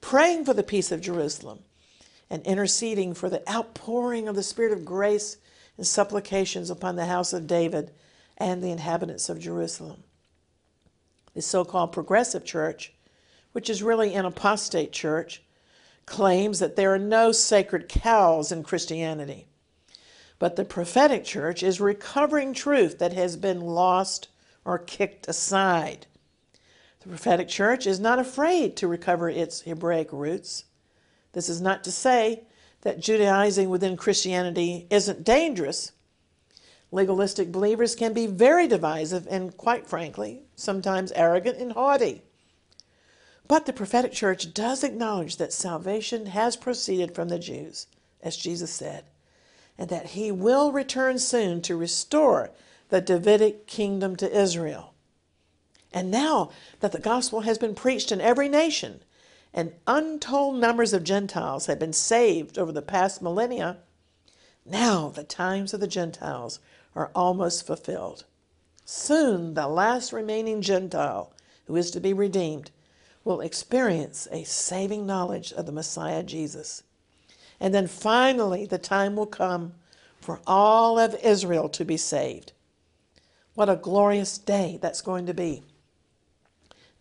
praying 0.00 0.44
for 0.44 0.54
the 0.54 0.62
peace 0.62 0.90
of 0.90 1.00
Jerusalem 1.00 1.60
and 2.30 2.42
interceding 2.46 3.14
for 3.14 3.28
the 3.28 3.48
outpouring 3.50 4.28
of 4.28 4.34
the 4.34 4.42
Spirit 4.42 4.72
of 4.72 4.84
grace 4.84 5.36
and 5.76 5.86
supplications 5.86 6.70
upon 6.70 6.96
the 6.96 7.06
house 7.06 7.32
of 7.32 7.46
David 7.46 7.92
and 8.36 8.62
the 8.62 8.70
inhabitants 8.70 9.28
of 9.28 9.40
Jerusalem. 9.40 10.04
The 11.34 11.42
so 11.42 11.64
called 11.64 11.92
progressive 11.92 12.44
church, 12.44 12.92
which 13.52 13.68
is 13.68 13.82
really 13.82 14.14
an 14.14 14.24
apostate 14.24 14.92
church, 14.92 15.42
claims 16.06 16.58
that 16.58 16.76
there 16.76 16.92
are 16.94 16.98
no 16.98 17.32
sacred 17.32 17.88
cows 17.88 18.52
in 18.52 18.62
Christianity. 18.62 19.46
But 20.38 20.56
the 20.56 20.64
prophetic 20.64 21.24
church 21.24 21.62
is 21.62 21.80
recovering 21.80 22.52
truth 22.52 22.98
that 22.98 23.12
has 23.12 23.36
been 23.36 23.60
lost 23.60 24.28
or 24.64 24.78
kicked 24.78 25.28
aside. 25.28 26.06
The 27.00 27.08
prophetic 27.08 27.48
church 27.48 27.86
is 27.86 28.00
not 28.00 28.18
afraid 28.18 28.76
to 28.76 28.88
recover 28.88 29.28
its 29.28 29.62
Hebraic 29.62 30.12
roots. 30.12 30.64
This 31.34 31.48
is 31.48 31.60
not 31.60 31.84
to 31.84 31.92
say 31.92 32.44
that 32.82 33.00
Judaizing 33.00 33.68
within 33.68 33.96
Christianity 33.96 34.86
isn't 34.88 35.24
dangerous. 35.24 35.92
Legalistic 36.90 37.50
believers 37.50 37.94
can 37.94 38.12
be 38.12 38.26
very 38.26 38.68
divisive 38.68 39.26
and, 39.28 39.56
quite 39.56 39.86
frankly, 39.86 40.44
sometimes 40.54 41.12
arrogant 41.12 41.58
and 41.58 41.72
haughty. 41.72 42.22
But 43.46 43.66
the 43.66 43.72
prophetic 43.72 44.12
church 44.12 44.54
does 44.54 44.84
acknowledge 44.84 45.36
that 45.36 45.52
salvation 45.52 46.26
has 46.26 46.56
proceeded 46.56 47.14
from 47.14 47.28
the 47.28 47.38
Jews, 47.38 47.88
as 48.22 48.36
Jesus 48.36 48.70
said, 48.70 49.04
and 49.76 49.88
that 49.90 50.10
he 50.10 50.30
will 50.30 50.72
return 50.72 51.18
soon 51.18 51.60
to 51.62 51.76
restore 51.76 52.52
the 52.88 53.00
Davidic 53.00 53.66
kingdom 53.66 54.14
to 54.16 54.40
Israel. 54.40 54.94
And 55.92 56.10
now 56.10 56.50
that 56.80 56.92
the 56.92 57.00
gospel 57.00 57.40
has 57.40 57.58
been 57.58 57.74
preached 57.74 58.12
in 58.12 58.20
every 58.20 58.48
nation, 58.48 59.00
and 59.54 59.72
untold 59.86 60.56
numbers 60.56 60.92
of 60.92 61.04
Gentiles 61.04 61.66
have 61.66 61.78
been 61.78 61.92
saved 61.92 62.58
over 62.58 62.72
the 62.72 62.82
past 62.82 63.22
millennia, 63.22 63.78
now 64.66 65.08
the 65.08 65.22
times 65.22 65.72
of 65.72 65.80
the 65.80 65.86
Gentiles 65.86 66.58
are 66.96 67.12
almost 67.14 67.64
fulfilled. 67.64 68.24
Soon 68.84 69.54
the 69.54 69.68
last 69.68 70.12
remaining 70.12 70.60
Gentile 70.60 71.32
who 71.66 71.76
is 71.76 71.90
to 71.92 72.00
be 72.00 72.12
redeemed 72.12 72.72
will 73.22 73.40
experience 73.40 74.28
a 74.30 74.44
saving 74.44 75.06
knowledge 75.06 75.52
of 75.52 75.66
the 75.66 75.72
Messiah 75.72 76.22
Jesus. 76.22 76.82
And 77.60 77.72
then 77.72 77.86
finally, 77.86 78.66
the 78.66 78.78
time 78.78 79.16
will 79.16 79.26
come 79.26 79.74
for 80.20 80.40
all 80.46 80.98
of 80.98 81.14
Israel 81.22 81.68
to 81.70 81.84
be 81.84 81.96
saved. 81.96 82.52
What 83.54 83.68
a 83.68 83.76
glorious 83.76 84.36
day 84.36 84.78
that's 84.82 85.00
going 85.00 85.26
to 85.26 85.34
be. 85.34 85.62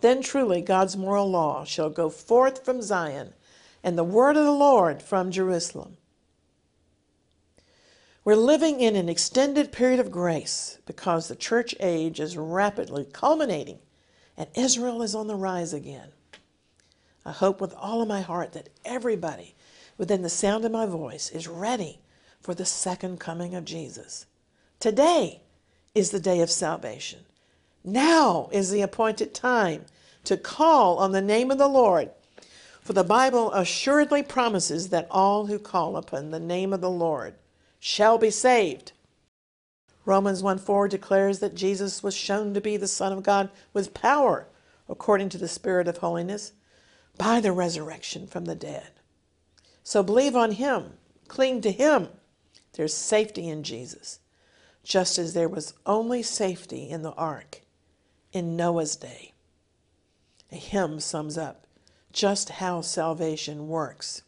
Then 0.04 0.22
truly 0.22 0.60
God's 0.62 0.98
moral 0.98 1.32
law 1.32 1.64
shall 1.64 1.90
go 1.90 2.10
forth 2.10 2.66
from 2.66 2.82
Zion, 2.82 3.34
and 3.82 3.98
the 3.98 4.04
word 4.04 4.36
of 4.36 4.44
the 4.44 4.52
Lord 4.52 5.02
from 5.02 5.32
Jerusalem. 5.32 5.96
We're 8.26 8.36
living 8.36 8.82
in 8.82 8.98
an 8.98 9.08
extended 9.08 9.72
period 9.72 10.02
of 10.02 10.12
grace 10.12 10.78
because 10.86 11.30
the 11.30 11.38
church 11.38 11.74
age 11.80 12.20
is 12.20 12.36
rapidly 12.36 13.08
culminating 13.14 13.80
and 14.36 14.50
Israel 14.56 15.02
is 15.04 15.16
on 15.16 15.28
the 15.28 15.38
rise 15.38 15.72
again. 15.72 16.10
I 17.26 17.32
hope 17.32 17.62
with 17.62 17.74
all 17.74 18.02
of 18.02 18.10
my 18.10 18.20
heart 18.20 18.52
that 18.52 18.72
everybody 18.84 19.56
within 19.98 20.22
the 20.22 20.28
sound 20.28 20.66
of 20.66 20.74
my 20.74 20.86
voice 20.86 21.30
is 21.30 21.48
ready 21.48 22.02
for 22.42 22.54
the 22.54 22.66
second 22.66 23.22
coming 23.22 23.56
of 23.56 23.64
Jesus. 23.64 24.26
Today 24.82 25.44
is 25.96 26.12
the 26.12 26.20
day 26.20 26.42
of 26.42 26.52
salvation. 26.52 27.22
Now 27.86 28.48
is 28.54 28.72
the 28.72 28.82
appointed 28.82 29.34
time 29.34 29.86
to 30.24 30.38
call 30.38 31.00
on 31.00 31.12
the 31.12 31.22
name 31.22 31.52
of 31.52 31.58
the 31.58 31.68
Lord. 31.68 32.12
For 32.82 32.94
the 32.94 33.04
Bible 33.04 33.52
assuredly 33.52 34.24
promises 34.24 34.88
that 34.90 35.08
all 35.12 35.48
who 35.48 35.60
call 35.60 35.98
upon 35.98 36.32
the 36.32 36.40
name 36.40 36.72
of 36.72 36.80
the 36.80 36.90
Lord 36.90 37.36
shall 37.80 38.18
be 38.18 38.30
saved. 38.30 38.94
Romans 40.06 40.42
1 40.42 40.60
4 40.60 40.88
declares 40.88 41.40
that 41.40 41.56
Jesus 41.56 42.02
was 42.02 42.16
shown 42.16 42.54
to 42.54 42.62
be 42.62 42.78
the 42.78 42.88
Son 42.88 43.12
of 43.12 43.24
God 43.24 43.50
with 43.74 43.94
power, 43.94 44.48
according 44.88 45.28
to 45.30 45.38
the 45.38 45.50
Spirit 45.50 45.88
of 45.90 45.98
holiness, 45.98 46.54
by 47.18 47.42
the 47.42 47.52
resurrection 47.52 48.28
from 48.28 48.46
the 48.46 48.56
dead. 48.56 48.92
So 49.84 50.04
believe 50.04 50.38
on 50.38 50.54
Him, 50.54 50.94
cling 51.28 51.60
to 51.62 51.72
Him. 51.72 52.08
There's 52.74 52.94
safety 52.94 53.50
in 53.50 53.64
Jesus, 53.64 54.20
just 54.84 55.18
as 55.18 55.34
there 55.34 55.50
was 55.50 55.74
only 55.86 56.24
safety 56.24 56.90
in 56.90 57.02
the 57.02 57.14
ark 57.14 57.63
in 58.34 58.58
Noah's 58.58 58.98
day. 58.98 59.34
A 60.52 60.56
hymn 60.56 61.00
sums 61.00 61.38
up 61.38 61.66
just 62.12 62.50
how 62.50 62.82
salvation 62.82 63.68
works. 63.68 64.22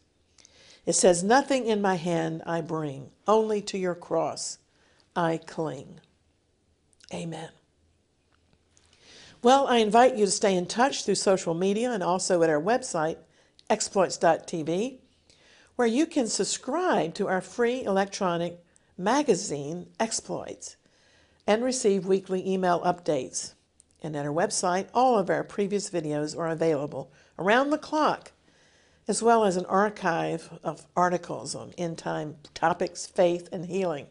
It 0.84 0.94
says, 0.94 1.22
Nothing 1.22 1.66
in 1.66 1.80
my 1.80 1.96
hand 1.96 2.42
I 2.46 2.60
bring, 2.60 3.10
only 3.26 3.60
to 3.62 3.78
your 3.78 3.94
cross 3.94 4.58
I 5.14 5.38
cling. 5.38 6.00
Amen. 7.12 7.50
Well, 9.42 9.66
I 9.68 9.78
invite 9.78 10.16
you 10.16 10.24
to 10.24 10.30
stay 10.30 10.56
in 10.56 10.66
touch 10.66 11.04
through 11.04 11.14
social 11.16 11.54
media 11.54 11.92
and 11.92 12.02
also 12.02 12.42
at 12.42 12.50
our 12.50 12.60
website, 12.60 13.18
exploits.tv, 13.70 14.98
where 15.76 15.88
you 15.88 16.06
can 16.06 16.26
subscribe 16.26 17.14
to 17.14 17.28
our 17.28 17.40
free 17.40 17.84
electronic 17.84 18.58
magazine, 18.98 19.86
Exploits, 20.00 20.76
and 21.46 21.62
receive 21.62 22.06
weekly 22.06 22.48
email 22.48 22.80
updates. 22.80 23.52
And 24.02 24.16
at 24.16 24.26
our 24.26 24.32
website, 24.32 24.88
all 24.92 25.18
of 25.18 25.30
our 25.30 25.42
previous 25.42 25.90
videos 25.90 26.36
are 26.36 26.48
available 26.48 27.10
around 27.38 27.70
the 27.70 27.78
clock, 27.78 28.32
as 29.08 29.22
well 29.22 29.44
as 29.44 29.56
an 29.56 29.66
archive 29.66 30.58
of 30.62 30.86
articles 30.96 31.54
on 31.54 31.72
end 31.78 31.98
time 31.98 32.36
topics, 32.54 33.06
faith, 33.06 33.48
and 33.52 33.66
healing. 33.66 34.06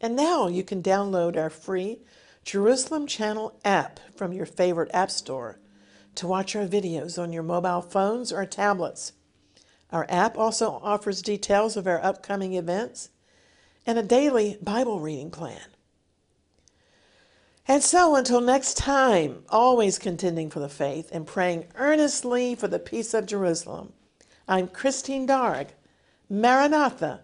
And 0.00 0.16
now 0.16 0.48
you 0.48 0.62
can 0.62 0.82
download 0.82 1.36
our 1.36 1.50
free 1.50 2.00
Jerusalem 2.44 3.06
Channel 3.06 3.58
app 3.64 3.98
from 4.14 4.32
your 4.32 4.46
favorite 4.46 4.90
app 4.94 5.10
store 5.10 5.58
to 6.14 6.26
watch 6.26 6.54
our 6.56 6.66
videos 6.66 7.20
on 7.20 7.32
your 7.32 7.42
mobile 7.42 7.82
phones 7.82 8.32
or 8.32 8.46
tablets. 8.46 9.12
Our 9.90 10.06
app 10.08 10.36
also 10.36 10.80
offers 10.82 11.22
details 11.22 11.76
of 11.76 11.86
our 11.86 12.02
upcoming 12.02 12.54
events 12.54 13.10
and 13.86 13.98
a 13.98 14.02
daily 14.02 14.58
Bible 14.62 15.00
reading 15.00 15.30
plan. 15.30 15.60
And 17.68 17.82
so, 17.82 18.14
until 18.14 18.40
next 18.40 18.76
time, 18.76 19.42
always 19.48 19.98
contending 19.98 20.50
for 20.50 20.60
the 20.60 20.68
faith 20.68 21.08
and 21.12 21.26
praying 21.26 21.66
earnestly 21.74 22.54
for 22.54 22.68
the 22.68 22.78
peace 22.78 23.12
of 23.12 23.26
Jerusalem, 23.26 23.92
I'm 24.46 24.68
Christine 24.68 25.26
Darg. 25.26 25.68
Maranatha. 26.28 27.22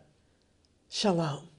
Shalom. 0.88 1.51